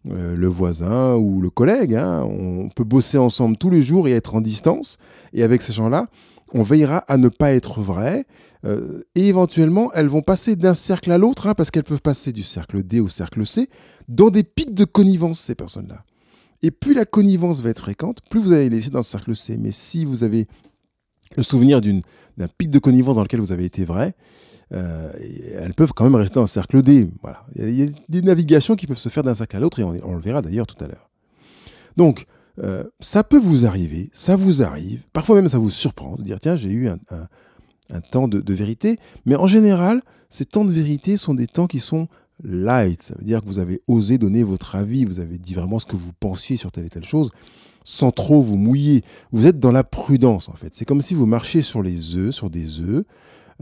euh, 0.08 0.34
le 0.34 0.46
voisin 0.46 1.14
ou 1.14 1.40
le 1.40 1.50
collègue. 1.50 1.94
Hein. 1.94 2.22
On 2.24 2.68
peut 2.68 2.84
bosser 2.84 3.18
ensemble 3.18 3.56
tous 3.56 3.70
les 3.70 3.82
jours 3.82 4.08
et 4.08 4.12
être 4.12 4.34
en 4.34 4.40
distance. 4.40 4.98
Et 5.32 5.42
avec 5.42 5.62
ces 5.62 5.72
gens-là, 5.72 6.08
on 6.52 6.62
veillera 6.62 6.98
à 6.98 7.16
ne 7.16 7.28
pas 7.28 7.52
être 7.52 7.80
vrai 7.80 8.26
euh, 8.64 9.02
et 9.14 9.26
éventuellement, 9.28 9.90
elles 9.94 10.08
vont 10.08 10.22
passer 10.22 10.56
d'un 10.56 10.74
cercle 10.74 11.10
à 11.10 11.18
l'autre, 11.18 11.46
hein, 11.46 11.54
parce 11.54 11.70
qu'elles 11.70 11.84
peuvent 11.84 12.02
passer 12.02 12.32
du 12.32 12.42
cercle 12.42 12.82
D 12.82 13.00
au 13.00 13.08
cercle 13.08 13.46
C, 13.46 13.68
dans 14.08 14.30
des 14.30 14.44
pics 14.44 14.74
de 14.74 14.84
connivence, 14.84 15.40
ces 15.40 15.54
personnes-là. 15.54 16.04
Et 16.62 16.70
plus 16.70 16.92
la 16.92 17.06
connivence 17.06 17.62
va 17.62 17.70
être 17.70 17.80
fréquente, 17.80 18.18
plus 18.28 18.40
vous 18.40 18.52
allez 18.52 18.68
laisser 18.68 18.90
dans 18.90 18.98
le 18.98 19.04
cercle 19.04 19.34
C. 19.34 19.56
Mais 19.58 19.70
si 19.70 20.04
vous 20.04 20.24
avez 20.24 20.46
le 21.36 21.42
souvenir 21.42 21.80
d'un 21.80 22.48
pic 22.58 22.68
de 22.70 22.78
connivence 22.78 23.16
dans 23.16 23.22
lequel 23.22 23.40
vous 23.40 23.52
avez 23.52 23.64
été 23.64 23.84
vrai, 23.84 24.14
euh, 24.72 25.10
elles 25.58 25.74
peuvent 25.74 25.92
quand 25.94 26.04
même 26.04 26.14
rester 26.14 26.34
dans 26.34 26.42
le 26.42 26.46
cercle 26.46 26.82
D. 26.82 27.10
Voilà. 27.22 27.44
Il 27.56 27.74
y 27.74 27.82
a 27.82 27.86
des 28.08 28.22
navigations 28.22 28.76
qui 28.76 28.86
peuvent 28.86 28.98
se 28.98 29.08
faire 29.08 29.22
d'un 29.22 29.34
cercle 29.34 29.56
à 29.56 29.60
l'autre, 29.60 29.80
et 29.80 29.84
on, 29.84 30.14
le 30.14 30.20
verra 30.20 30.42
d'ailleurs 30.42 30.66
tout 30.66 30.82
à 30.84 30.86
l'heure. 30.86 31.08
Donc, 31.96 32.26
euh, 32.62 32.84
ça 33.00 33.24
peut 33.24 33.38
vous 33.38 33.64
arriver, 33.64 34.10
ça 34.12 34.36
vous 34.36 34.62
arrive, 34.62 35.04
parfois 35.12 35.36
même 35.36 35.48
ça 35.48 35.58
vous 35.58 35.70
surprend 35.70 36.16
de 36.16 36.22
dire 36.22 36.40
tiens, 36.40 36.56
j'ai 36.56 36.70
eu 36.70 36.88
un, 36.88 36.98
temps 38.10 38.28
de, 38.28 38.52
vérité. 38.52 38.98
Mais 39.24 39.34
en 39.36 39.46
général, 39.46 40.02
ces 40.28 40.44
temps 40.44 40.64
de 40.64 40.72
vérité 40.72 41.16
sont 41.16 41.34
des 41.34 41.46
temps 41.46 41.66
qui 41.66 41.80
sont 41.80 42.08
light. 42.44 43.02
Ça 43.02 43.14
veut 43.18 43.24
dire 43.24 43.40
que 43.40 43.46
vous 43.46 43.58
avez 43.58 43.80
osé 43.86 44.18
donner 44.18 44.42
votre 44.42 44.76
avis, 44.76 45.04
vous 45.04 45.20
avez 45.20 45.38
dit 45.38 45.54
vraiment 45.54 45.78
ce 45.78 45.86
que 45.86 45.96
vous 45.96 46.12
pensiez 46.18 46.56
sur 46.56 46.70
telle 46.70 46.86
et 46.86 46.90
telle 46.90 47.04
chose, 47.04 47.30
sans 47.84 48.10
trop 48.10 48.42
vous 48.42 48.56
mouiller. 48.56 49.02
Vous 49.32 49.46
êtes 49.46 49.58
dans 49.58 49.72
la 49.72 49.84
prudence, 49.84 50.48
en 50.48 50.54
fait. 50.54 50.74
C'est 50.74 50.84
comme 50.84 51.02
si 51.02 51.14
vous 51.14 51.26
marchiez 51.26 51.62
sur 51.62 51.82
les 51.82 52.16
œufs, 52.16 52.34
sur 52.34 52.50
des 52.50 52.80
œufs, 52.80 53.04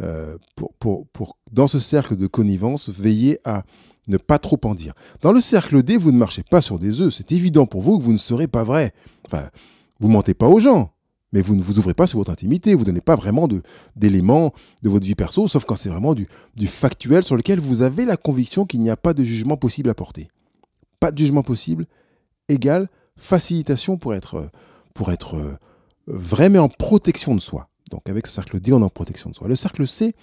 euh, 0.01 0.37
pour, 0.79 1.37
dans 1.51 1.67
ce 1.67 1.79
cercle 1.79 2.17
de 2.17 2.27
connivence, 2.27 2.89
veiller 2.89 3.39
à 3.45 3.65
ne 4.09 4.17
pas 4.17 4.39
trop 4.39 4.61
en 4.65 4.75
dire. 4.75 4.95
Dans 5.21 5.33
le 5.33 5.41
cercle 5.41 5.83
D, 5.83 5.97
vous 5.97 6.13
ne 6.13 6.19
marchez 6.19 6.43
pas 6.43 6.61
sur 6.61 6.79
des 6.79 7.01
œufs. 7.01 7.15
C'est 7.15 7.33
évident 7.33 7.67
pour 7.67 7.83
vous 7.83 7.99
que 7.99 8.05
vous 8.05 8.13
ne 8.13 8.19
serez 8.19 8.49
pas 8.49 8.65
vrai. 8.65 8.93
Enfin, 9.27 9.49
vous 10.01 10.09
mentez 10.09 10.35
pas 10.35 10.49
aux 10.49 10.59
gens. 10.59 10.93
Mais 11.33 11.43
vous 11.43 11.55
ne 11.55 11.63
vous 11.63 11.79
ouvrez 11.79 11.93
pas 11.93 12.07
sur 12.07 12.19
votre 12.19 12.31
intimité, 12.31 12.73
vous 12.73 12.81
ne 12.81 12.87
donnez 12.87 13.03
pas 13.03 13.15
vraiment 13.15 13.47
d'éléments 13.97 14.55
de, 14.83 14.89
votre 14.89 15.05
vie 15.05 15.15
perso, 15.15 15.47
sauf 15.47 15.67
quand 15.67 15.77
c'est 15.77 15.91
vraiment 15.91 16.15
du, 16.15 16.27
du, 16.57 16.67
factuel 16.67 17.23
sur 17.23 17.37
lequel 17.37 17.61
vous 17.61 17.83
avez 17.83 18.07
la 18.07 18.17
conviction 18.17 18.65
qu'il 18.65 18.81
n'y 18.81 18.89
a 18.89 18.97
pas 18.97 19.13
de 19.13 19.23
jugement 19.23 19.59
possible 19.59 19.91
à 19.91 19.95
porter. 19.95 20.31
Pas 21.01 21.11
de 21.11 21.19
jugement 21.19 21.43
possible 21.43 21.87
égale 22.49 22.89
facilitation 23.19 23.99
pour 23.99 24.15
être, 24.15 24.51
pour 24.95 25.13
être 25.13 25.37
euh, 25.37 25.59
vrai, 26.07 26.49
mais 26.49 26.59
en 26.59 26.69
protection 26.69 27.35
de 27.35 27.41
soi. 27.41 27.69
Donc 27.91 28.09
avec 28.09 28.27
ce 28.27 28.33
cercle 28.33 28.61
D, 28.61 28.73
on 28.73 28.81
est 28.81 28.85
en 28.85 28.89
protection 28.89 29.29
de 29.29 29.35
soi. 29.35 29.49
Le 29.49 29.57
cercle 29.57 29.87
C, 29.87 30.15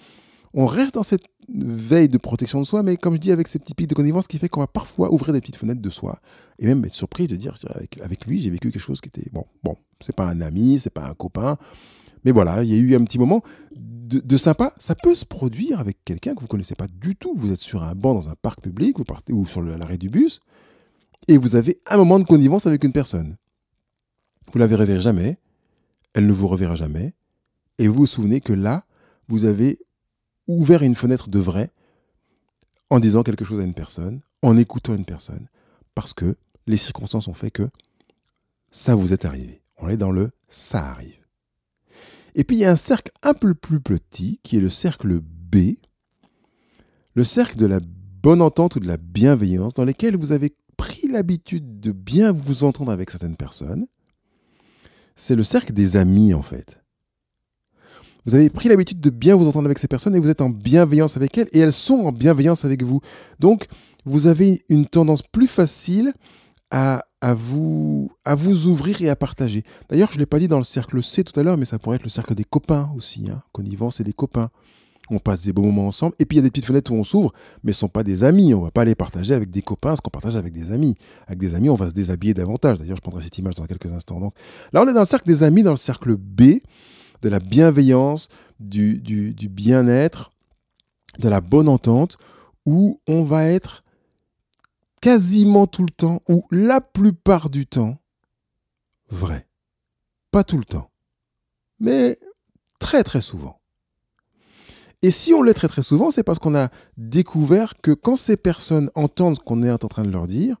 on 0.56 0.64
reste 0.64 0.94
dans 0.94 1.02
cette 1.02 1.24
veille 1.48 2.08
de 2.08 2.16
protection 2.16 2.58
de 2.60 2.64
soi, 2.64 2.82
mais 2.82 2.96
comme 2.96 3.14
je 3.14 3.20
dis, 3.20 3.30
avec 3.30 3.46
ces 3.46 3.58
petits 3.58 3.74
pics 3.74 3.88
de 3.88 3.94
connivence 3.94 4.26
qui 4.26 4.38
fait 4.38 4.48
qu'on 4.48 4.60
va 4.60 4.66
parfois 4.66 5.12
ouvrir 5.12 5.34
des 5.34 5.40
petites 5.42 5.56
fenêtres 5.56 5.82
de 5.82 5.90
soi 5.90 6.18
et 6.58 6.66
même 6.66 6.82
être 6.86 6.92
surpris 6.92 7.28
de 7.28 7.36
dire 7.36 7.54
avec, 8.02 8.26
lui, 8.26 8.38
j'ai 8.38 8.48
vécu 8.48 8.70
quelque 8.70 8.80
chose 8.80 9.02
qui 9.02 9.08
était 9.08 9.28
bon, 9.32 9.44
bon, 9.62 9.76
c'est 10.00 10.16
pas 10.16 10.26
un 10.26 10.40
ami, 10.40 10.78
c'est 10.78 10.90
pas 10.90 11.06
un 11.06 11.12
copain, 11.12 11.58
mais 12.24 12.32
voilà, 12.32 12.62
il 12.64 12.70
y 12.70 12.74
a 12.74 12.78
eu 12.78 12.96
un 12.96 13.04
petit 13.04 13.18
moment 13.18 13.42
de, 13.76 14.36
sympa. 14.38 14.72
Ça 14.78 14.94
peut 14.94 15.14
se 15.14 15.26
produire 15.26 15.78
avec 15.78 15.98
quelqu'un 16.06 16.34
que 16.34 16.40
vous 16.40 16.46
connaissez 16.46 16.74
pas 16.74 16.88
du 16.88 17.16
tout. 17.16 17.34
Vous 17.36 17.52
êtes 17.52 17.60
sur 17.60 17.82
un 17.82 17.94
banc 17.94 18.14
dans 18.14 18.30
un 18.30 18.34
parc 18.40 18.62
public, 18.62 18.96
vous 18.96 19.04
partez 19.04 19.34
ou 19.34 19.44
sur 19.44 19.60
l'arrêt 19.60 19.98
du 19.98 20.08
bus, 20.08 20.40
et 21.28 21.36
vous 21.36 21.54
avez 21.54 21.80
un 21.86 21.98
moment 21.98 22.18
de 22.18 22.24
connivence 22.24 22.66
avec 22.66 22.82
une 22.82 22.92
personne. 22.92 23.36
Vous 24.52 24.58
la 24.58 24.66
verrez 24.66 25.00
jamais, 25.02 25.38
elle 26.14 26.26
ne 26.26 26.32
vous 26.32 26.48
reverra 26.48 26.76
jamais, 26.76 27.14
et 27.78 27.88
vous 27.88 27.94
vous 27.94 28.06
souvenez 28.06 28.40
que 28.40 28.54
là, 28.54 28.86
vous 29.28 29.44
avez 29.44 29.85
ouvert 30.46 30.82
une 30.82 30.94
fenêtre 30.94 31.28
de 31.28 31.38
vrai 31.38 31.70
en 32.90 33.00
disant 33.00 33.22
quelque 33.22 33.44
chose 33.44 33.60
à 33.60 33.64
une 33.64 33.74
personne, 33.74 34.20
en 34.42 34.56
écoutant 34.56 34.94
une 34.94 35.04
personne, 35.04 35.48
parce 35.94 36.12
que 36.12 36.36
les 36.66 36.76
circonstances 36.76 37.28
ont 37.28 37.34
fait 37.34 37.50
que 37.50 37.68
ça 38.70 38.94
vous 38.94 39.12
est 39.12 39.24
arrivé. 39.24 39.62
On 39.78 39.88
est 39.88 39.96
dans 39.96 40.10
le 40.10 40.30
ça 40.48 40.90
arrive. 40.90 41.26
Et 42.34 42.44
puis 42.44 42.56
il 42.56 42.60
y 42.60 42.64
a 42.64 42.70
un 42.70 42.76
cercle 42.76 43.12
un 43.22 43.34
peu 43.34 43.54
plus 43.54 43.80
petit 43.80 44.40
qui 44.42 44.56
est 44.56 44.60
le 44.60 44.68
cercle 44.68 45.20
B, 45.20 45.76
le 47.14 47.24
cercle 47.24 47.56
de 47.56 47.66
la 47.66 47.80
bonne 48.22 48.42
entente 48.42 48.76
ou 48.76 48.80
de 48.80 48.86
la 48.86 48.98
bienveillance 48.98 49.74
dans 49.74 49.84
lequel 49.84 50.16
vous 50.16 50.32
avez 50.32 50.54
pris 50.76 51.08
l'habitude 51.08 51.80
de 51.80 51.92
bien 51.92 52.32
vous 52.32 52.64
entendre 52.64 52.92
avec 52.92 53.10
certaines 53.10 53.36
personnes. 53.36 53.86
C'est 55.14 55.34
le 55.34 55.42
cercle 55.42 55.72
des 55.72 55.96
amis 55.96 56.34
en 56.34 56.42
fait. 56.42 56.78
Vous 58.26 58.34
avez 58.34 58.50
pris 58.50 58.68
l'habitude 58.68 58.98
de 59.00 59.10
bien 59.10 59.36
vous 59.36 59.46
entendre 59.46 59.66
avec 59.66 59.78
ces 59.78 59.86
personnes 59.86 60.16
et 60.16 60.18
vous 60.18 60.30
êtes 60.30 60.40
en 60.40 60.50
bienveillance 60.50 61.16
avec 61.16 61.38
elles 61.38 61.46
et 61.52 61.60
elles 61.60 61.72
sont 61.72 62.00
en 62.00 62.12
bienveillance 62.12 62.64
avec 62.64 62.82
vous. 62.82 63.00
Donc, 63.38 63.66
vous 64.04 64.26
avez 64.26 64.62
une 64.68 64.86
tendance 64.86 65.22
plus 65.22 65.46
facile 65.46 66.12
à, 66.72 67.04
vous, 67.34 68.10
à 68.24 68.34
vous 68.34 68.66
ouvrir 68.66 69.00
et 69.00 69.08
à 69.08 69.14
partager. 69.14 69.62
D'ailleurs, 69.88 70.10
je 70.10 70.16
ne 70.16 70.20
l'ai 70.20 70.26
pas 70.26 70.40
dit 70.40 70.48
dans 70.48 70.58
le 70.58 70.64
cercle 70.64 71.00
C 71.02 71.22
tout 71.22 71.38
à 71.38 71.44
l'heure, 71.44 71.56
mais 71.56 71.64
ça 71.64 71.78
pourrait 71.78 71.96
être 71.96 72.02
le 72.02 72.08
cercle 72.08 72.34
des 72.34 72.42
copains 72.42 72.90
aussi. 72.96 73.30
Hein. 73.30 73.42
Connivence 73.52 74.00
et 74.00 74.04
des 74.04 74.12
copains. 74.12 74.50
On 75.08 75.20
passe 75.20 75.42
des 75.42 75.52
bons 75.52 75.66
moments 75.66 75.86
ensemble. 75.86 76.16
Et 76.18 76.26
puis, 76.26 76.36
il 76.36 76.40
y 76.40 76.40
a 76.40 76.42
des 76.42 76.50
petites 76.50 76.64
fenêtres 76.64 76.90
où 76.90 76.96
on 76.96 77.04
s'ouvre, 77.04 77.32
mais 77.62 77.70
ce 77.70 77.78
ne 77.78 77.80
sont 77.80 77.88
pas 77.88 78.02
des 78.02 78.24
amis. 78.24 78.54
On 78.54 78.58
ne 78.58 78.64
va 78.64 78.70
pas 78.72 78.84
les 78.84 78.96
partager 78.96 79.34
avec 79.34 79.50
des 79.50 79.62
copains, 79.62 79.94
ce 79.94 80.00
qu'on 80.00 80.10
partage 80.10 80.34
avec 80.34 80.52
des 80.52 80.72
amis. 80.72 80.96
Avec 81.28 81.38
des 81.38 81.54
amis, 81.54 81.70
on 81.70 81.76
va 81.76 81.88
se 81.88 81.94
déshabiller 81.94 82.34
davantage. 82.34 82.80
D'ailleurs, 82.80 82.96
je 82.96 83.02
prendrai 83.02 83.22
cette 83.22 83.38
image 83.38 83.54
dans 83.54 83.66
quelques 83.66 83.92
instants. 83.92 84.18
Donc, 84.18 84.34
là, 84.72 84.82
on 84.82 84.88
est 84.88 84.92
dans 84.92 85.00
le 85.00 85.06
cercle 85.06 85.28
des 85.28 85.44
amis, 85.44 85.62
dans 85.62 85.70
le 85.70 85.76
cercle 85.76 86.16
B 86.16 86.58
de 87.26 87.30
la 87.30 87.40
bienveillance, 87.40 88.28
du, 88.60 89.00
bien-être, 89.50 90.30
de 91.18 91.28
la 91.28 91.40
bonne 91.40 91.68
entente, 91.68 92.18
où 92.64 93.00
on 93.08 93.24
va 93.24 93.46
être 93.46 93.82
quasiment 95.00 95.66
tout 95.66 95.82
le 95.82 95.90
temps, 95.90 96.22
ou 96.28 96.44
la 96.52 96.80
plupart 96.80 97.50
du 97.50 97.66
temps, 97.66 97.98
vrai. 99.10 99.48
Pas 100.30 100.44
tout 100.44 100.56
le 100.56 100.64
temps, 100.64 100.88
mais 101.80 102.18
très 102.78 103.02
très 103.02 103.20
souvent. 103.20 103.58
Et 105.02 105.10
si 105.10 105.34
on 105.34 105.42
l'est 105.42 105.54
très 105.54 105.68
très 105.68 105.82
souvent, 105.82 106.12
c'est 106.12 106.22
parce 106.22 106.38
qu'on 106.38 106.54
a 106.54 106.68
découvert 106.96 107.74
que 107.82 107.90
quand 107.90 108.16
ces 108.16 108.36
personnes 108.36 108.90
entendent 108.94 109.36
ce 109.36 109.40
qu'on 109.40 109.64
est 109.64 109.70
en 109.70 109.78
train 109.78 110.04
de 110.04 110.10
leur 110.10 110.28
dire, 110.28 110.56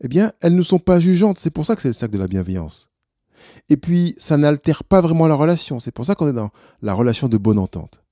eh 0.00 0.08
bien, 0.08 0.32
elles 0.40 0.56
ne 0.56 0.62
sont 0.62 0.80
pas 0.80 0.98
jugeantes. 0.98 1.38
C'est 1.38 1.50
pour 1.50 1.64
ça 1.64 1.76
que 1.76 1.82
c'est 1.82 1.88
le 1.88 1.94
cercle 1.94 2.14
de 2.14 2.18
la 2.18 2.28
bienveillance. 2.28 2.88
Et 3.68 3.76
puis, 3.76 4.14
ça 4.18 4.36
n'altère 4.36 4.84
pas 4.84 5.00
vraiment 5.00 5.26
la 5.26 5.34
relation. 5.34 5.80
C'est 5.80 5.92
pour 5.92 6.06
ça 6.06 6.14
qu'on 6.14 6.28
est 6.28 6.32
dans 6.32 6.50
la 6.82 6.94
relation 6.94 7.28
de 7.28 7.36
bonne 7.36 7.58
entente. 7.58 8.02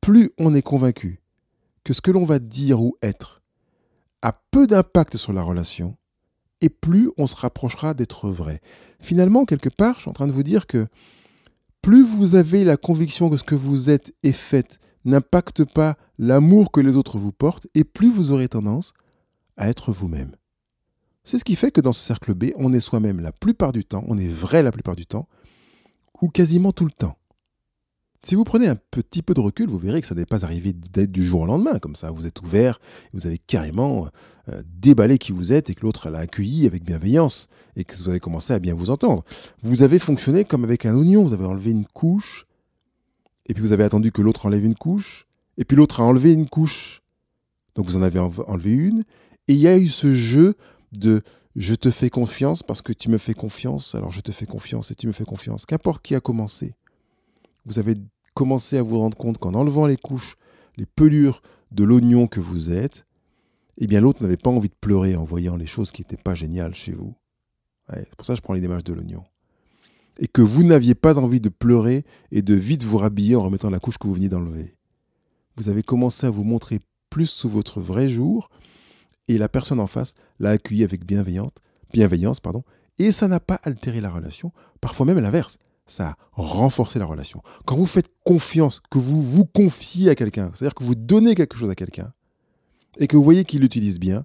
Plus 0.00 0.32
on 0.38 0.54
est 0.54 0.62
convaincu 0.62 1.20
que 1.84 1.92
ce 1.92 2.00
que 2.00 2.10
l'on 2.10 2.24
va 2.24 2.38
dire 2.38 2.82
ou 2.82 2.96
être 3.02 3.42
a 4.22 4.32
peu 4.50 4.66
d'impact 4.66 5.16
sur 5.16 5.32
la 5.32 5.42
relation, 5.42 5.96
et 6.60 6.70
plus 6.70 7.10
on 7.18 7.26
se 7.26 7.36
rapprochera 7.36 7.92
d'être 7.92 8.30
vrai. 8.30 8.60
Finalement, 8.98 9.44
quelque 9.44 9.68
part, 9.68 9.96
je 9.96 10.00
suis 10.00 10.10
en 10.10 10.14
train 10.14 10.26
de 10.26 10.32
vous 10.32 10.42
dire 10.42 10.66
que 10.66 10.86
plus 11.82 12.02
vous 12.02 12.34
avez 12.34 12.64
la 12.64 12.78
conviction 12.78 13.28
que 13.28 13.36
ce 13.36 13.44
que 13.44 13.54
vous 13.54 13.90
êtes 13.90 14.14
et 14.22 14.32
faites 14.32 14.78
n'impacte 15.04 15.64
pas 15.64 15.96
l'amour 16.18 16.72
que 16.72 16.80
les 16.80 16.96
autres 16.96 17.18
vous 17.18 17.32
portent, 17.32 17.66
et 17.74 17.84
plus 17.84 18.10
vous 18.10 18.30
aurez 18.30 18.48
tendance 18.48 18.94
à 19.58 19.68
être 19.68 19.92
vous-même. 19.92 20.34
C'est 21.24 21.38
ce 21.38 21.44
qui 21.44 21.56
fait 21.56 21.70
que 21.70 21.80
dans 21.80 21.92
ce 21.92 22.04
cercle 22.04 22.34
B, 22.34 22.50
on 22.56 22.72
est 22.72 22.80
soi-même 22.80 23.20
la 23.20 23.32
plupart 23.32 23.72
du 23.72 23.84
temps, 23.84 24.04
on 24.08 24.18
est 24.18 24.28
vrai 24.28 24.62
la 24.62 24.70
plupart 24.70 24.94
du 24.94 25.06
temps, 25.06 25.26
ou 26.20 26.28
quasiment 26.28 26.72
tout 26.72 26.84
le 26.84 26.90
temps. 26.90 27.16
Si 28.22 28.34
vous 28.34 28.44
prenez 28.44 28.68
un 28.68 28.76
petit 28.76 29.20
peu 29.20 29.34
de 29.34 29.40
recul, 29.40 29.68
vous 29.68 29.78
verrez 29.78 30.00
que 30.00 30.06
ça 30.06 30.14
n'est 30.14 30.24
pas 30.24 30.44
arrivé 30.44 30.72
du 30.72 31.22
jour 31.22 31.42
au 31.42 31.46
lendemain, 31.46 31.78
comme 31.78 31.94
ça. 31.94 32.10
Vous 32.10 32.26
êtes 32.26 32.40
ouvert, 32.40 32.80
vous 33.12 33.26
avez 33.26 33.36
carrément 33.36 34.08
euh, 34.48 34.62
déballé 34.64 35.18
qui 35.18 35.32
vous 35.32 35.52
êtes 35.52 35.68
et 35.68 35.74
que 35.74 35.82
l'autre 35.82 36.08
l'a 36.08 36.20
accueilli 36.20 36.66
avec 36.66 36.84
bienveillance 36.84 37.48
et 37.76 37.84
que 37.84 37.94
vous 37.94 38.08
avez 38.08 38.20
commencé 38.20 38.54
à 38.54 38.58
bien 38.58 38.72
vous 38.72 38.88
entendre. 38.88 39.24
Vous 39.62 39.82
avez 39.82 39.98
fonctionné 39.98 40.44
comme 40.44 40.64
avec 40.64 40.86
un 40.86 40.94
oignon, 40.94 41.22
vous 41.22 41.34
avez 41.34 41.44
enlevé 41.44 41.70
une 41.70 41.84
couche, 41.84 42.46
et 43.46 43.52
puis 43.52 43.62
vous 43.62 43.72
avez 43.72 43.84
attendu 43.84 44.10
que 44.10 44.22
l'autre 44.22 44.46
enlève 44.46 44.64
une 44.64 44.74
couche, 44.74 45.26
et 45.58 45.66
puis 45.66 45.76
l'autre 45.76 46.00
a 46.00 46.04
enlevé 46.04 46.32
une 46.32 46.48
couche, 46.48 47.02
donc 47.74 47.84
vous 47.84 47.98
en 47.98 48.02
avez 48.02 48.18
enlevé 48.18 48.70
une, 48.70 49.04
et 49.48 49.52
il 49.52 49.58
y 49.58 49.68
a 49.68 49.76
eu 49.76 49.88
ce 49.88 50.12
jeu 50.12 50.54
de 50.98 51.22
je 51.56 51.74
te 51.74 51.90
fais 51.90 52.10
confiance 52.10 52.62
parce 52.62 52.82
que 52.82 52.92
tu 52.92 53.10
me 53.10 53.18
fais 53.18 53.34
confiance, 53.34 53.94
alors 53.94 54.10
je 54.10 54.20
te 54.20 54.32
fais 54.32 54.46
confiance 54.46 54.90
et 54.90 54.94
tu 54.94 55.06
me 55.06 55.12
fais 55.12 55.24
confiance. 55.24 55.66
Qu'importe 55.66 56.04
qui 56.04 56.14
a 56.14 56.20
commencé. 56.20 56.74
Vous 57.64 57.78
avez 57.78 57.94
commencé 58.34 58.76
à 58.76 58.82
vous 58.82 58.98
rendre 58.98 59.16
compte 59.16 59.38
qu'en 59.38 59.54
enlevant 59.54 59.86
les 59.86 59.96
couches, 59.96 60.36
les 60.76 60.86
pelures 60.86 61.42
de 61.70 61.84
l'oignon 61.84 62.26
que 62.26 62.40
vous 62.40 62.72
êtes, 62.72 63.06
eh 63.78 63.86
bien 63.86 64.00
l'autre 64.00 64.22
n'avait 64.22 64.36
pas 64.36 64.50
envie 64.50 64.68
de 64.68 64.74
pleurer 64.80 65.16
en 65.16 65.24
voyant 65.24 65.56
les 65.56 65.66
choses 65.66 65.92
qui 65.92 66.02
n'étaient 66.02 66.16
pas 66.16 66.34
géniales 66.34 66.74
chez 66.74 66.92
vous. 66.92 67.14
c'est 67.88 68.14
pour 68.16 68.26
ça 68.26 68.34
que 68.34 68.38
je 68.38 68.42
prends 68.42 68.54
l'image 68.54 68.84
de 68.84 68.92
l'oignon. 68.92 69.24
Et 70.18 70.28
que 70.28 70.42
vous 70.42 70.62
n'aviez 70.62 70.94
pas 70.94 71.18
envie 71.18 71.40
de 71.40 71.48
pleurer 71.48 72.04
et 72.30 72.42
de 72.42 72.54
vite 72.54 72.84
vous 72.84 72.98
rhabiller 72.98 73.36
en 73.36 73.42
remettant 73.42 73.70
la 73.70 73.80
couche 73.80 73.98
que 73.98 74.06
vous 74.06 74.14
veniez 74.14 74.28
d'enlever. 74.28 74.76
Vous 75.56 75.68
avez 75.68 75.82
commencé 75.82 76.26
à 76.26 76.30
vous 76.30 76.44
montrer 76.44 76.80
plus 77.10 77.26
sous 77.26 77.48
votre 77.48 77.80
vrai 77.80 78.08
jour 78.08 78.48
et 79.28 79.38
la 79.38 79.48
personne 79.48 79.80
en 79.80 79.86
face 79.86 80.14
l'a 80.38 80.50
accueilli 80.50 80.84
avec 80.84 81.04
bienveillance, 81.04 81.50
bienveillance 81.92 82.40
pardon, 82.40 82.62
et 82.98 83.12
ça 83.12 83.28
n'a 83.28 83.40
pas 83.40 83.60
altéré 83.62 84.00
la 84.00 84.10
relation, 84.10 84.52
parfois 84.80 85.06
même 85.06 85.18
l'inverse, 85.18 85.58
ça 85.86 86.08
a 86.08 86.16
renforcé 86.32 86.98
la 86.98 87.04
relation. 87.04 87.42
Quand 87.66 87.76
vous 87.76 87.86
faites 87.86 88.10
confiance, 88.24 88.80
que 88.90 88.98
vous 88.98 89.22
vous 89.22 89.44
confiez 89.44 90.10
à 90.10 90.14
quelqu'un, 90.14 90.50
c'est-à-dire 90.54 90.74
que 90.74 90.84
vous 90.84 90.94
donnez 90.94 91.34
quelque 91.34 91.56
chose 91.56 91.70
à 91.70 91.74
quelqu'un, 91.74 92.12
et 92.98 93.06
que 93.06 93.16
vous 93.16 93.24
voyez 93.24 93.44
qu'il 93.44 93.60
l'utilise 93.60 93.98
bien, 93.98 94.24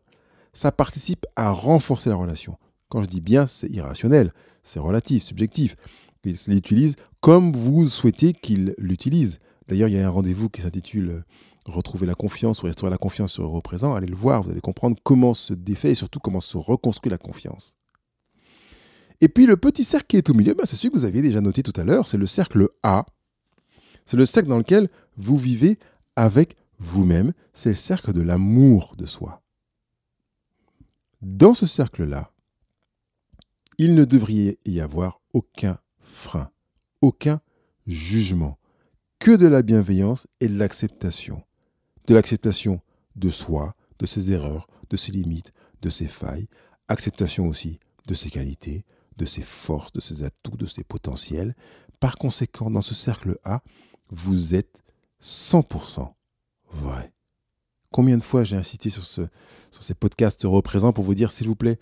ça 0.53 0.71
participe 0.71 1.25
à 1.35 1.51
renforcer 1.51 2.09
la 2.09 2.15
relation. 2.15 2.57
Quand 2.89 3.01
je 3.01 3.07
dis 3.07 3.21
bien, 3.21 3.47
c'est 3.47 3.69
irrationnel, 3.69 4.33
c'est 4.63 4.79
relatif, 4.79 5.23
subjectif. 5.23 5.75
Il 6.23 6.35
l'utilise 6.47 6.95
comme 7.21 7.53
vous 7.53 7.87
souhaitez 7.87 8.33
qu'il 8.33 8.75
l'utilise. 8.77 9.39
D'ailleurs, 9.67 9.89
il 9.89 9.95
y 9.95 9.99
a 9.99 10.05
un 10.05 10.09
rendez-vous 10.09 10.49
qui 10.49 10.61
s'intitule 10.61 11.23
retrouver 11.65 12.07
la 12.07 12.15
confiance 12.15 12.61
ou 12.61 12.65
restaurer 12.65 12.89
la 12.89 12.97
confiance 12.97 13.33
sur 13.33 13.53
le 13.53 13.61
présent, 13.61 13.95
allez 13.95 14.07
le 14.07 14.15
voir, 14.15 14.43
vous 14.43 14.51
allez 14.51 14.61
comprendre 14.61 14.97
comment 15.03 15.33
se 15.33 15.53
défait 15.53 15.91
et 15.91 15.95
surtout 15.95 16.19
comment 16.19 16.41
se 16.41 16.57
reconstruit 16.57 17.11
la 17.11 17.17
confiance. 17.17 17.77
Et 19.21 19.27
puis 19.27 19.45
le 19.45 19.57
petit 19.57 19.83
cercle 19.83 20.07
qui 20.07 20.17
est 20.17 20.29
au 20.29 20.33
milieu, 20.33 20.53
ben, 20.53 20.65
c'est 20.65 20.75
celui 20.75 20.89
que 20.89 20.97
vous 20.97 21.05
aviez 21.05 21.21
déjà 21.21 21.41
noté 21.41 21.63
tout 21.63 21.73
à 21.75 21.83
l'heure, 21.83 22.07
c'est 22.07 22.17
le 22.17 22.25
cercle 22.25 22.69
A. 22.83 23.05
C'est 24.05 24.17
le 24.17 24.25
cercle 24.25 24.49
dans 24.49 24.57
lequel 24.57 24.89
vous 25.17 25.37
vivez 25.37 25.77
avec 26.15 26.55
vous-même, 26.79 27.33
c'est 27.53 27.69
le 27.69 27.75
cercle 27.75 28.13
de 28.13 28.21
l'amour 28.21 28.95
de 28.97 29.05
soi. 29.05 29.41
Dans 31.21 31.53
ce 31.53 31.65
cercle-là, 31.65 32.31
il 33.77 33.93
ne 33.93 34.05
devrait 34.05 34.57
y 34.65 34.79
avoir 34.79 35.21
aucun 35.33 35.77
frein, 35.99 36.49
aucun 37.01 37.41
jugement, 37.87 38.57
que 39.19 39.35
de 39.35 39.47
la 39.47 39.61
bienveillance 39.61 40.27
et 40.39 40.47
de 40.47 40.57
l'acceptation 40.57 41.43
de 42.09 42.15
l'acceptation 42.15 42.81
de 43.15 43.29
soi, 43.29 43.75
de 43.99 44.07
ses 44.07 44.31
erreurs, 44.31 44.67
de 44.89 44.97
ses 44.97 45.11
limites, 45.11 45.53
de 45.83 45.91
ses 45.91 46.07
failles, 46.07 46.47
acceptation 46.87 47.47
aussi 47.47 47.79
de 48.07 48.15
ses 48.15 48.31
qualités, 48.31 48.83
de 49.17 49.25
ses 49.25 49.43
forces, 49.43 49.93
de 49.93 49.99
ses 49.99 50.23
atouts, 50.23 50.57
de 50.57 50.65
ses 50.65 50.83
potentiels. 50.83 51.55
Par 51.99 52.15
conséquent, 52.15 52.71
dans 52.71 52.81
ce 52.81 52.95
cercle 52.95 53.37
A, 53.43 53.61
vous 54.09 54.55
êtes 54.55 54.81
100% 55.21 56.11
vrai. 56.71 57.13
Combien 57.91 58.17
de 58.17 58.23
fois 58.23 58.43
j'ai 58.43 58.55
insisté 58.55 58.89
sur, 58.89 59.05
ce, 59.05 59.21
sur 59.69 59.83
ces 59.83 59.93
podcasts 59.93 60.43
représents 60.45 60.93
pour 60.93 61.03
vous 61.03 61.15
dire, 61.15 61.31
s'il 61.31 61.47
vous 61.47 61.55
plaît, 61.55 61.77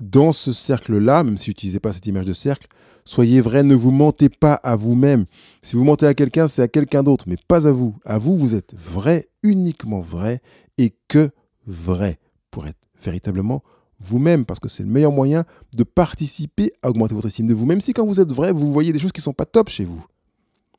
dans 0.00 0.32
ce 0.32 0.52
cercle-là, 0.52 1.22
même 1.22 1.36
si 1.36 1.50
n'utilisez 1.50 1.78
pas 1.78 1.92
cette 1.92 2.06
image 2.06 2.26
de 2.26 2.32
cercle, 2.32 2.66
soyez 3.04 3.40
vrai, 3.40 3.62
ne 3.62 3.74
vous 3.74 3.90
mentez 3.90 4.28
pas 4.28 4.54
à 4.54 4.74
vous-même. 4.76 5.26
Si 5.62 5.76
vous 5.76 5.84
mentez 5.84 6.06
à 6.06 6.14
quelqu'un, 6.14 6.48
c'est 6.48 6.62
à 6.62 6.68
quelqu'un 6.68 7.02
d'autre, 7.02 7.26
mais 7.28 7.36
pas 7.36 7.68
à 7.68 7.72
vous. 7.72 7.94
À 8.04 8.18
vous, 8.18 8.36
vous 8.36 8.54
êtes 8.54 8.74
vrai, 8.74 9.28
uniquement 9.42 10.00
vrai, 10.00 10.40
et 10.78 10.94
que 11.08 11.30
vrai, 11.66 12.18
pour 12.50 12.66
être 12.66 12.78
véritablement 13.02 13.62
vous-même, 14.00 14.46
parce 14.46 14.60
que 14.60 14.70
c'est 14.70 14.82
le 14.82 14.88
meilleur 14.88 15.12
moyen 15.12 15.44
de 15.76 15.84
participer 15.84 16.72
à 16.82 16.88
augmenter 16.88 17.14
votre 17.14 17.26
estime 17.26 17.46
de 17.46 17.54
vous. 17.54 17.66
Même 17.66 17.82
si 17.82 17.92
quand 17.92 18.06
vous 18.06 18.20
êtes 18.20 18.32
vrai, 18.32 18.52
vous 18.52 18.72
voyez 18.72 18.92
des 18.92 18.98
choses 18.98 19.12
qui 19.12 19.20
ne 19.20 19.24
sont 19.24 19.34
pas 19.34 19.44
top 19.44 19.68
chez 19.68 19.84
vous. 19.84 20.02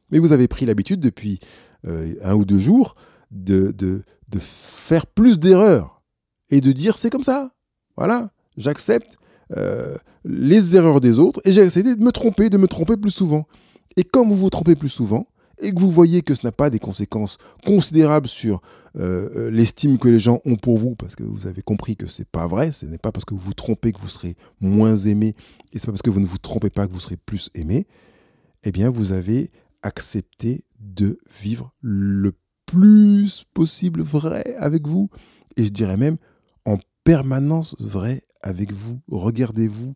Mais 0.10 0.18
vous 0.18 0.34
avez 0.34 0.48
pris 0.48 0.66
l'habitude 0.66 1.00
depuis 1.00 1.40
euh, 1.86 2.16
un 2.24 2.34
ou 2.34 2.46
deux 2.46 2.58
jours 2.58 2.96
de, 3.30 3.72
de, 3.72 4.04
de 4.28 4.40
faire 4.40 5.06
plus 5.06 5.40
d'erreurs 5.40 6.02
et 6.50 6.62
de 6.62 6.72
dire 6.72 6.98
c'est 6.98 7.12
comme 7.12 7.24
ça. 7.24 7.52
Voilà 7.96 8.32
j'accepte 8.58 9.18
euh, 9.58 9.96
les 10.24 10.76
erreurs 10.76 11.02
des 11.02 11.20
autres 11.20 11.42
et 11.46 11.52
j'ai 11.52 11.62
essayé 11.62 11.96
de 11.96 12.04
me 12.04 12.12
tromper, 12.12 12.50
de 12.50 12.58
me 12.58 12.68
tromper 12.68 12.98
plus 12.98 13.12
souvent. 13.12 13.48
Et 13.98 14.04
quand 14.04 14.26
vous 14.26 14.36
vous 14.36 14.50
trompez 14.50 14.76
plus 14.76 14.90
souvent 14.90 15.28
et 15.62 15.74
que 15.74 15.80
vous 15.80 15.92
voyez 15.92 16.22
que 16.22 16.34
ce 16.34 16.46
n'a 16.46 16.52
pas 16.52 16.70
des 16.70 16.80
conséquences 16.80 17.38
considérables 17.66 18.28
sur 18.28 18.62
euh, 18.98 19.30
euh, 19.36 19.52
l'estime 19.52 19.98
que 19.98 20.10
les 20.10 20.20
gens 20.20 20.42
ont 20.46 20.58
pour 20.58 20.78
vous, 20.78 20.96
parce 20.96 21.16
que 21.16 21.24
vous 21.24 21.48
avez 21.48 21.62
compris 21.62 21.96
que 21.96 22.08
c'est 22.08 22.28
pas 22.28 22.48
vrai, 22.48 22.72
ce 22.72 22.86
n'est 22.86 22.98
pas 22.98 23.12
parce 23.12 23.26
que 23.26 23.34
vous 23.34 23.40
vous 23.40 23.54
trompez 23.54 23.94
que 23.94 24.02
vous 24.02 24.10
serez 24.10 24.36
moins 24.60 24.98
aimé, 24.98 25.36
et 25.72 25.80
c'est 25.80 25.86
pas 25.86 25.92
parce 25.92 26.02
que 26.02 26.10
vous 26.10 26.20
ne 26.20 26.26
vous 26.26 26.40
trompez 26.40 26.70
pas 26.70 26.88
que 26.88 26.94
vous 26.94 27.00
serez 27.00 27.18
plus 27.18 27.50
aimé, 27.54 27.88
eh 28.64 28.72
bien 28.72 28.90
vous 28.90 29.12
avez 29.12 29.52
accepté 29.84 30.66
de 30.80 31.20
vivre 31.42 31.74
le 31.82 32.34
plus 32.66 33.46
possible 33.54 34.02
vrai 34.02 34.56
avec 34.58 34.88
vous, 34.88 35.10
et 35.58 35.64
je 35.64 35.70
dirais 35.70 35.98
même 35.98 36.18
en 36.66 36.78
permanence 37.04 37.76
vrai 37.80 38.24
avec 38.44 38.72
vous, 38.72 39.00
regardez-vous 39.10 39.96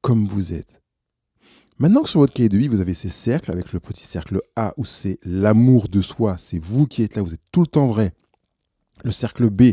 comme 0.00 0.26
vous 0.26 0.52
êtes. 0.52 0.82
Maintenant 1.78 2.02
que 2.02 2.08
sur 2.08 2.20
votre 2.20 2.32
cahier 2.32 2.48
de 2.48 2.56
vie, 2.56 2.68
vous 2.68 2.80
avez 2.80 2.94
ces 2.94 3.08
cercles, 3.08 3.50
avec 3.50 3.72
le 3.72 3.80
petit 3.80 4.04
cercle 4.04 4.40
A 4.54 4.74
où 4.76 4.84
c'est 4.84 5.18
l'amour 5.24 5.88
de 5.88 6.00
soi, 6.00 6.36
c'est 6.38 6.62
vous 6.62 6.86
qui 6.86 7.02
êtes 7.02 7.16
là, 7.16 7.22
vous 7.22 7.34
êtes 7.34 7.42
tout 7.50 7.62
le 7.62 7.66
temps 7.66 7.88
vrai. 7.88 8.12
Le 9.02 9.10
cercle 9.10 9.50
B 9.50 9.72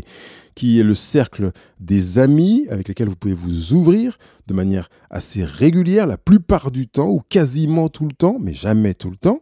qui 0.56 0.80
est 0.80 0.82
le 0.82 0.96
cercle 0.96 1.52
des 1.78 2.18
amis 2.18 2.66
avec 2.70 2.88
lesquels 2.88 3.08
vous 3.08 3.16
pouvez 3.16 3.34
vous 3.34 3.72
ouvrir 3.72 4.18
de 4.48 4.54
manière 4.54 4.88
assez 5.10 5.44
régulière, 5.44 6.06
la 6.06 6.18
plupart 6.18 6.72
du 6.72 6.88
temps 6.88 7.08
ou 7.08 7.20
quasiment 7.28 7.88
tout 7.88 8.04
le 8.04 8.12
temps, 8.12 8.36
mais 8.40 8.52
jamais 8.52 8.94
tout 8.94 9.10
le 9.10 9.16
temps. 9.16 9.40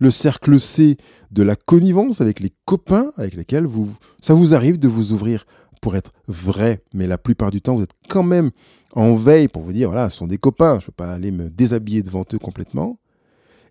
Le 0.00 0.10
cercle 0.10 0.58
C 0.58 0.96
de 1.30 1.42
la 1.42 1.56
connivence 1.56 2.20
avec 2.20 2.40
les 2.40 2.52
copains 2.64 3.12
avec 3.16 3.34
lesquels 3.34 3.66
vous, 3.66 3.94
ça 4.20 4.34
vous 4.34 4.54
arrive 4.54 4.78
de 4.78 4.88
vous 4.88 5.12
ouvrir 5.12 5.44
pour 5.78 5.96
être 5.96 6.12
vrai, 6.26 6.82
mais 6.92 7.06
la 7.06 7.18
plupart 7.18 7.50
du 7.50 7.60
temps, 7.60 7.74
vous 7.74 7.82
êtes 7.82 7.94
quand 8.08 8.22
même 8.22 8.50
en 8.92 9.14
veille 9.14 9.48
pour 9.48 9.62
vous 9.62 9.72
dire, 9.72 9.90
voilà, 9.90 10.08
ce 10.10 10.18
sont 10.18 10.26
des 10.26 10.38
copains, 10.38 10.78
je 10.78 10.84
ne 10.84 10.86
peux 10.86 10.92
pas 10.92 11.12
aller 11.12 11.30
me 11.30 11.50
déshabiller 11.50 12.02
devant 12.02 12.24
eux 12.32 12.38
complètement. 12.38 12.98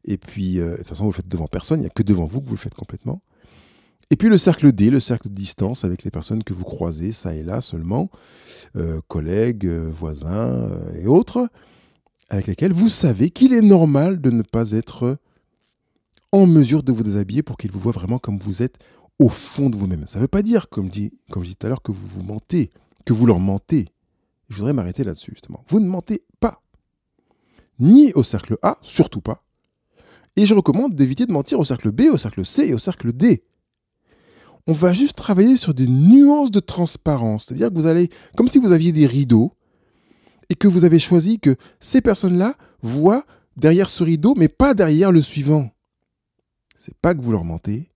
Et 0.06 0.18
puis, 0.18 0.60
euh, 0.60 0.72
de 0.72 0.78
toute 0.78 0.88
façon, 0.88 1.04
vous 1.04 1.12
le 1.12 1.16
faites 1.16 1.28
devant 1.28 1.48
personne, 1.48 1.80
il 1.80 1.84
n'y 1.84 1.88
a 1.88 1.92
que 1.92 2.04
devant 2.04 2.26
vous 2.26 2.42
que 2.42 2.48
vous 2.48 2.56
le 2.56 2.60
faites 2.60 2.76
complètement. 2.76 3.22
Et 4.10 4.16
puis 4.16 4.30
le 4.30 4.38
cercle 4.38 4.72
D, 4.72 4.90
le 4.90 5.02
cercle 5.02 5.28
de 5.28 5.36
distance 5.36 5.84
avec 5.84 6.04
les 6.04 6.12
personnes 6.12 6.42
que 6.42 6.54
vous 6.54 6.64
croisez, 6.64 7.12
ça 7.12 7.36
et 7.36 7.44
là 7.44 7.60
seulement, 7.60 8.10
euh, 8.78 9.02
collègues, 9.10 9.66
euh, 9.66 9.92
voisins 9.94 10.70
et 10.96 11.08
autres, 11.08 11.50
avec 12.30 12.48
lesquels 12.48 12.72
vous 12.72 12.88
savez 12.88 13.32
qu'il 13.32 13.54
est 13.54 13.62
normal 13.62 14.22
de 14.22 14.32
ne 14.32 14.44
pas 14.44 14.72
être 14.72 15.18
en 16.32 16.48
mesure 16.48 16.84
de 16.84 16.92
vous 16.92 17.04
déshabiller 17.04 17.44
pour 17.44 17.58
qu'ils 17.58 17.72
vous 17.72 17.80
voient 17.80 17.92
vraiment 17.92 18.20
comme 18.20 18.40
vous 18.40 18.62
êtes 18.62 18.78
au 19.20 19.30
fond 19.30 19.70
de 19.70 19.76
vous-même. 19.76 20.08
Ça 20.08 20.20
ne 20.20 20.24
veut 20.24 20.28
pas 20.28 20.42
dire, 20.42 20.70
comme, 20.70 20.90
dit, 20.90 21.14
comme 21.32 21.44
je 21.44 21.48
disais 21.48 21.56
tout 21.60 21.66
à 21.66 21.70
l'heure, 21.70 21.82
que 21.82 21.92
vous 21.92 22.08
vous 22.08 22.24
mentez, 22.24 22.72
que 23.06 23.14
vous 23.14 23.26
leur 23.26 23.40
mentez. 23.40 23.88
Je 24.50 24.58
voudrais 24.58 24.74
m'arrêter 24.74 25.04
là-dessus, 25.04 25.32
justement. 25.32 25.64
Vous 25.68 25.80
ne 25.80 25.88
mentez 25.88 26.24
pas. 26.40 26.62
Ni 27.80 28.14
au 28.14 28.24
cercle 28.24 28.58
A, 28.62 28.78
surtout 28.82 29.22
pas. 29.22 29.44
Et 30.36 30.46
je 30.46 30.54
recommande 30.54 30.96
d'éviter 30.96 31.26
de 31.26 31.32
mentir 31.32 31.60
au 31.60 31.66
cercle 31.66 31.92
B, 31.92 32.04
au 32.12 32.18
cercle 32.18 32.46
C 32.46 32.68
et 32.68 32.74
au 32.74 32.80
cercle 32.80 33.12
D. 33.12 33.44
On 34.68 34.72
va 34.72 34.94
juste 34.94 35.18
travailler 35.18 35.58
sur 35.58 35.74
des 35.74 35.88
nuances 35.88 36.52
de 36.52 36.60
transparence. 36.60 37.46
C'est-à-dire 37.46 37.70
que 37.70 37.76
vous 37.76 37.88
allez, 37.88 38.10
comme 38.36 38.48
si 38.48 38.60
vous 38.60 38.72
aviez 38.72 38.92
des 38.92 39.06
rideaux, 39.06 39.54
et 40.50 40.56
que 40.56 40.68
vous 40.68 40.86
avez 40.86 41.00
choisi 41.00 41.40
que 41.40 41.56
ces 41.80 42.02
personnes-là 42.02 42.56
voient 42.82 43.26
derrière 43.56 43.90
ce 43.90 44.04
rideau, 44.04 44.34
mais 44.36 44.48
pas 44.48 44.74
derrière 44.74 45.12
le 45.12 45.22
suivant. 45.22 45.72
C'est 46.78 46.96
pas 46.96 47.14
que 47.14 47.22
vous 47.22 47.32
leur 47.32 47.44
mentez, 47.44 47.92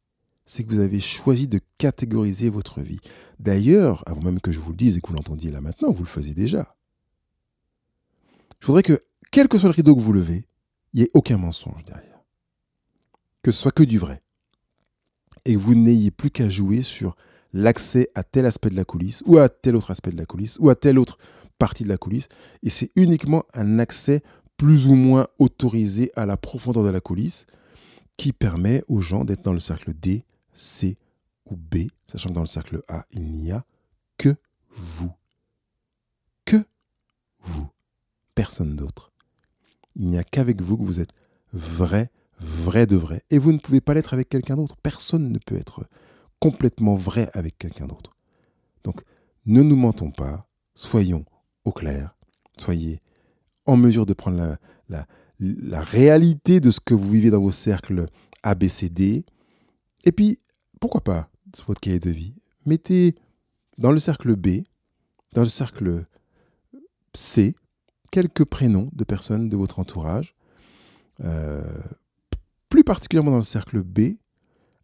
c'est 0.51 0.65
que 0.65 0.73
vous 0.73 0.81
avez 0.81 0.99
choisi 0.99 1.47
de 1.47 1.61
catégoriser 1.77 2.49
votre 2.49 2.81
vie. 2.81 2.99
D'ailleurs, 3.39 4.03
avant 4.05 4.19
même 4.19 4.41
que 4.41 4.51
je 4.51 4.59
vous 4.59 4.71
le 4.71 4.75
dise 4.75 4.97
et 4.97 4.99
que 4.99 5.07
vous 5.07 5.13
l'entendiez 5.13 5.49
là 5.49 5.61
maintenant, 5.61 5.93
vous 5.93 6.03
le 6.03 6.09
faisiez 6.09 6.33
déjà. 6.33 6.75
Je 8.59 8.67
voudrais 8.67 8.83
que, 8.83 9.01
quel 9.31 9.47
que 9.47 9.57
soit 9.57 9.69
le 9.69 9.75
rideau 9.75 9.95
que 9.95 10.01
vous 10.01 10.11
levez, 10.11 10.45
il 10.91 10.99
n'y 10.99 11.05
ait 11.05 11.11
aucun 11.13 11.37
mensonge 11.37 11.85
derrière. 11.85 12.19
Que 13.43 13.51
ce 13.51 13.61
soit 13.61 13.71
que 13.71 13.83
du 13.83 13.97
vrai. 13.97 14.21
Et 15.45 15.53
que 15.53 15.57
vous 15.57 15.73
n'ayez 15.73 16.11
plus 16.11 16.31
qu'à 16.31 16.49
jouer 16.49 16.81
sur 16.81 17.15
l'accès 17.53 18.09
à 18.13 18.25
tel 18.25 18.45
aspect 18.45 18.71
de 18.71 18.75
la 18.75 18.83
coulisse, 18.83 19.23
ou 19.25 19.37
à 19.37 19.47
tel 19.47 19.77
autre 19.77 19.91
aspect 19.91 20.11
de 20.11 20.17
la 20.17 20.25
coulisse, 20.25 20.57
ou 20.59 20.69
à 20.69 20.75
telle 20.75 20.99
autre 20.99 21.17
partie 21.59 21.85
de 21.85 21.89
la 21.89 21.97
coulisse. 21.97 22.27
Et 22.61 22.69
c'est 22.69 22.91
uniquement 22.97 23.45
un 23.53 23.79
accès 23.79 24.21
plus 24.57 24.87
ou 24.87 24.95
moins 24.95 25.27
autorisé 25.39 26.11
à 26.17 26.25
la 26.25 26.35
profondeur 26.35 26.83
de 26.83 26.89
la 26.89 26.99
coulisse 26.99 27.45
qui 28.17 28.33
permet 28.33 28.83
aux 28.89 28.99
gens 28.99 29.23
d'être 29.23 29.43
dans 29.43 29.53
le 29.53 29.61
cercle 29.61 29.93
D, 29.93 30.25
C 30.53 30.97
ou 31.45 31.55
B, 31.55 31.87
sachant 32.07 32.29
que 32.29 32.33
dans 32.33 32.41
le 32.41 32.45
cercle 32.45 32.81
A, 32.87 33.05
il 33.11 33.31
n'y 33.31 33.51
a 33.51 33.65
que 34.17 34.35
vous. 34.69 35.11
Que 36.45 36.63
vous. 37.41 37.69
Personne 38.35 38.75
d'autre. 38.75 39.11
Il 39.95 40.07
n'y 40.07 40.17
a 40.17 40.23
qu'avec 40.23 40.61
vous 40.61 40.77
que 40.77 40.83
vous 40.83 40.99
êtes 40.99 41.13
vrai, 41.53 42.11
vrai 42.39 42.85
de 42.85 42.95
vrai. 42.95 43.21
Et 43.29 43.37
vous 43.37 43.51
ne 43.51 43.59
pouvez 43.59 43.81
pas 43.81 43.93
l'être 43.93 44.13
avec 44.13 44.29
quelqu'un 44.29 44.55
d'autre. 44.55 44.77
Personne 44.77 45.31
ne 45.31 45.39
peut 45.39 45.57
être 45.57 45.85
complètement 46.39 46.95
vrai 46.95 47.29
avec 47.33 47.57
quelqu'un 47.57 47.87
d'autre. 47.87 48.15
Donc, 48.83 49.01
ne 49.45 49.61
nous 49.61 49.75
mentons 49.75 50.11
pas. 50.11 50.47
Soyons 50.75 51.25
au 51.65 51.71
clair. 51.71 52.15
Soyez 52.57 53.01
en 53.65 53.77
mesure 53.77 54.05
de 54.05 54.13
prendre 54.13 54.57
la, 54.89 55.07
la, 55.39 55.81
réalité 55.81 56.59
de 56.59 56.71
ce 56.71 56.79
que 56.79 56.93
vous 56.93 57.09
vivez 57.09 57.29
dans 57.29 57.41
vos 57.41 57.51
cercles 57.51 58.07
ABCD. 58.43 59.25
Et 60.03 60.11
puis, 60.11 60.37
pourquoi 60.79 61.01
pas, 61.01 61.29
sur 61.55 61.67
votre 61.67 61.81
cahier 61.81 61.99
de 61.99 62.09
vie, 62.09 62.35
mettez 62.65 63.15
dans 63.77 63.91
le 63.91 63.99
cercle 63.99 64.35
B, 64.35 64.63
dans 65.33 65.41
le 65.41 65.49
cercle 65.49 66.05
C, 67.13 67.55
quelques 68.11 68.45
prénoms 68.45 68.89
de 68.93 69.03
personnes 69.03 69.49
de 69.49 69.57
votre 69.57 69.79
entourage, 69.79 70.35
euh, 71.23 71.61
plus 72.69 72.83
particulièrement 72.83 73.31
dans 73.31 73.37
le 73.37 73.43
cercle 73.43 73.83
B, 73.83 74.17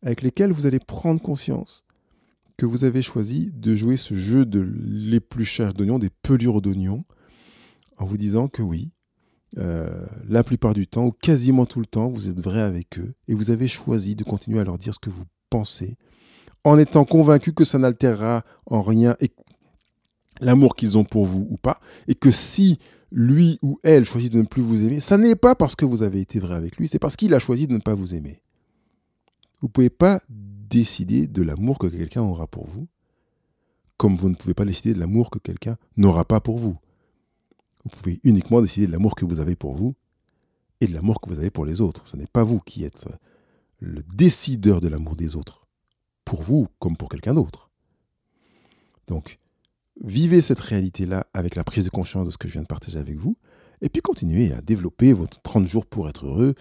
avec 0.02 0.22
lesquels 0.22 0.52
vous 0.52 0.66
allez 0.66 0.80
prendre 0.80 1.22
conscience 1.22 1.84
que 2.58 2.66
vous 2.66 2.84
avez 2.84 3.02
choisi 3.02 3.52
de 3.54 3.76
jouer 3.76 3.98
ce 3.98 4.16
jeu 4.16 4.46
de 4.46 4.60
l'épluchage 4.60 5.74
d'oignons, 5.74 6.00
des 6.00 6.10
pelures 6.10 6.62
d'oignons, 6.62 7.06
en 7.98 8.06
vous 8.06 8.18
disant 8.18 8.48
que 8.48 8.62
oui, 8.62 8.92
euh, 9.58 10.06
la 10.28 10.44
plupart 10.44 10.74
du 10.74 10.88
temps, 10.88 11.06
ou 11.06 11.12
quasiment 11.12 11.66
tout 11.66 11.80
le 11.80 11.86
temps, 11.86 12.10
vous 12.10 12.28
êtes 12.28 12.40
vrai 12.42 12.62
avec 12.62 13.00
eux 13.00 13.14
et 13.28 13.34
vous 13.34 13.50
avez 13.50 13.68
choisi 13.68 14.16
de 14.16 14.24
continuer 14.24 14.60
à 14.60 14.64
leur 14.64 14.78
dire 14.78 14.94
ce 14.94 15.00
que 15.00 15.10
vous 15.10 15.24
pensez, 15.50 15.96
en 16.64 16.78
étant 16.78 17.06
convaincu 17.06 17.54
que 17.54 17.64
ça 17.64 17.78
n'altérera 17.78 18.44
en 18.66 18.82
rien 18.82 19.16
l'amour 20.42 20.76
qu'ils 20.76 20.98
ont 20.98 21.06
pour 21.06 21.26
vous 21.26 21.48
ou 21.50 21.58
pas, 21.58 21.80
et 22.08 22.16
que 22.16 22.30
si 22.30 22.78
lui 23.12 23.58
ou 23.62 23.80
elle 23.84 24.06
choisit 24.06 24.32
de 24.32 24.40
ne 24.40 24.46
plus 24.46 24.62
vous 24.62 24.84
aimer, 24.84 25.00
ça 25.00 25.18
n'est 25.18 25.36
pas 25.36 25.56
parce 25.56 25.76
que 25.76 25.86
vous 25.86 26.04
avez 26.04 26.20
été 26.20 26.40
vrai 26.40 26.56
avec 26.56 26.78
lui, 26.78 26.88
c'est 26.88 27.00
parce 27.00 27.16
qu'il 27.16 27.34
a 27.34 27.40
choisi 27.40 27.68
de 27.68 27.74
ne 27.74 27.80
pas 27.80 27.96
vous 27.96 28.16
aimer. 28.16 28.42
Vous 29.62 29.68
ne 29.68 29.72
pouvez 29.72 29.90
pas 29.90 30.22
décider 30.30 31.26
de 31.26 31.42
l'amour 31.42 31.80
que 31.80 31.88
quelqu'un 31.88 32.22
aura 32.22 32.48
pour 32.48 32.68
vous, 32.68 32.88
comme 33.96 34.18
vous 34.18 34.30
ne 34.30 34.36
pouvez 34.36 34.54
pas 34.54 34.66
décider 34.66 34.94
de 34.94 35.00
l'amour 35.00 35.30
que 35.30 35.40
quelqu'un 35.40 35.78
n'aura 35.96 36.26
pas 36.26 36.42
pour 36.42 36.58
vous. 36.60 36.78
Vous 37.92 38.02
pouvez 38.02 38.20
uniquement 38.24 38.62
décider 38.62 38.88
de 38.88 38.92
l'amour 38.92 39.16
que 39.16 39.26
vous 39.26 39.40
avez 39.40 39.56
pour 39.56 39.76
vous 39.76 39.96
et 40.82 40.88
de 40.88 40.94
l'amour 40.94 41.22
que 41.22 41.30
vous 41.30 41.40
avez 41.40 41.50
pour 41.50 41.66
les 41.66 41.82
autres. 41.82 42.06
Ce 42.08 42.18
n'est 42.18 42.28
pas 42.28 42.44
vous 42.44 42.60
qui 42.60 42.84
êtes 42.84 43.08
le 43.80 44.04
décideur 44.14 44.82
de 44.82 44.88
l'amour 44.88 45.16
des 45.16 45.36
autres, 45.36 45.68
pour 46.26 46.42
vous 46.42 46.68
comme 46.80 46.98
pour 46.98 47.10
quelqu'un 47.10 47.34
d'autre. 47.34 47.70
Donc, 49.08 49.40
vivez 50.04 50.42
cette 50.42 50.60
réalité-là 50.60 51.26
avec 51.34 51.56
la 51.56 51.64
prise 51.64 51.86
de 51.86 51.90
conscience 51.90 52.26
de 52.26 52.32
ce 52.32 52.38
que 52.38 52.48
je 52.48 52.54
viens 52.54 52.64
de 52.64 52.68
partager 52.68 53.00
avec 53.00 53.18
vous, 53.18 53.38
et 53.82 53.90
puis 53.90 54.02
continuez 54.02 54.52
à 54.52 54.62
développer 54.62 55.14
votre 55.14 55.42
30 55.42 55.68
jours 55.68 55.86
pour 55.86 56.10
être 56.10 56.26
heureux. 56.26 56.56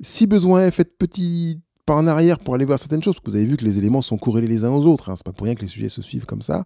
Si 0.00 0.26
besoin, 0.26 0.70
faites 0.70 0.96
petit 0.96 1.60
pas 1.84 1.96
en 1.96 2.06
arrière 2.06 2.38
pour 2.38 2.54
aller 2.54 2.64
voir 2.64 2.78
certaines 2.78 3.02
choses, 3.02 3.16
parce 3.16 3.24
que 3.24 3.30
vous 3.30 3.36
avez 3.36 3.46
vu 3.46 3.56
que 3.56 3.64
les 3.64 3.78
éléments 3.78 4.02
sont 4.02 4.16
corrélés 4.16 4.46
les 4.46 4.64
uns 4.64 4.70
aux 4.70 4.86
autres, 4.86 5.10
hein. 5.10 5.16
Ce 5.16 5.20
n'est 5.20 5.24
pas 5.24 5.32
pour 5.32 5.44
rien 5.44 5.56
que 5.56 5.62
les 5.62 5.66
sujets 5.66 5.88
se 5.88 6.02
suivent 6.02 6.26
comme 6.26 6.42
ça 6.42 6.64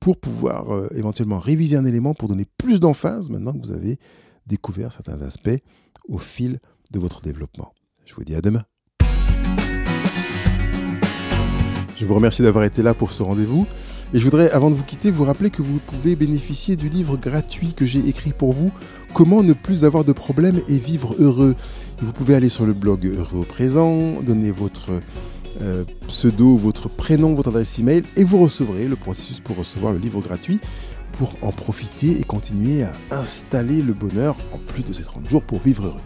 pour 0.00 0.18
pouvoir 0.18 0.74
euh, 0.74 0.88
éventuellement 0.94 1.38
réviser 1.38 1.76
un 1.76 1.84
élément 1.84 2.14
pour 2.14 2.28
donner 2.28 2.46
plus 2.58 2.80
d'emphase 2.80 3.30
maintenant 3.30 3.52
que 3.52 3.58
vous 3.58 3.72
avez 3.72 3.98
découvert 4.46 4.92
certains 4.92 5.20
aspects 5.22 5.58
au 6.08 6.18
fil 6.18 6.60
de 6.92 6.98
votre 6.98 7.22
développement. 7.22 7.72
Je 8.04 8.14
vous 8.14 8.24
dis 8.24 8.34
à 8.34 8.40
demain. 8.40 8.62
Je 11.96 12.04
vous 12.04 12.14
remercie 12.14 12.42
d'avoir 12.42 12.64
été 12.64 12.82
là 12.82 12.92
pour 12.92 13.10
ce 13.10 13.22
rendez-vous. 13.22 13.66
Et 14.14 14.18
je 14.18 14.24
voudrais, 14.24 14.50
avant 14.50 14.70
de 14.70 14.76
vous 14.76 14.84
quitter, 14.84 15.10
vous 15.10 15.24
rappeler 15.24 15.50
que 15.50 15.62
vous 15.62 15.78
pouvez 15.78 16.14
bénéficier 16.14 16.76
du 16.76 16.88
livre 16.88 17.16
gratuit 17.16 17.72
que 17.72 17.86
j'ai 17.86 18.06
écrit 18.06 18.32
pour 18.32 18.52
vous, 18.52 18.70
Comment 19.16 19.42
ne 19.42 19.54
plus 19.54 19.86
avoir 19.86 20.04
de 20.04 20.12
problèmes 20.12 20.60
et 20.68 20.76
vivre 20.76 21.16
heureux. 21.18 21.56
vous 22.02 22.12
pouvez 22.12 22.34
aller 22.34 22.50
sur 22.50 22.66
le 22.66 22.74
blog 22.74 23.06
Heureux 23.06 23.40
au 23.40 23.44
présent, 23.44 24.20
donner 24.20 24.50
votre 24.50 25.00
euh, 25.62 25.84
pseudo, 26.08 26.56
votre 26.56 26.88
prénom, 26.88 27.34
votre 27.34 27.48
adresse 27.48 27.78
email 27.78 28.02
et 28.16 28.24
vous 28.24 28.38
recevrez 28.38 28.86
le 28.86 28.96
processus 28.96 29.40
pour 29.40 29.56
recevoir 29.56 29.92
le 29.92 29.98
livre 29.98 30.20
gratuit 30.20 30.60
pour 31.12 31.34
en 31.42 31.50
profiter 31.50 32.20
et 32.20 32.24
continuer 32.24 32.82
à 32.82 32.92
installer 33.10 33.80
le 33.80 33.92
bonheur 33.92 34.36
en 34.52 34.58
plus 34.58 34.82
de 34.82 34.92
ces 34.92 35.02
30 35.02 35.28
jours 35.28 35.42
pour 35.42 35.60
vivre 35.60 35.86
heureux. 35.86 36.00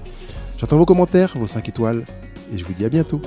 J'attends 0.59 0.79
vos 0.79 0.87
commentaires, 0.87 1.33
vos 1.37 1.47
5 1.47 1.69
étoiles 1.69 2.05
et 2.55 2.59
je 2.59 2.65
vous 2.65 2.75
dis 2.75 2.85
à 2.85 2.89
bientôt. 2.89 3.21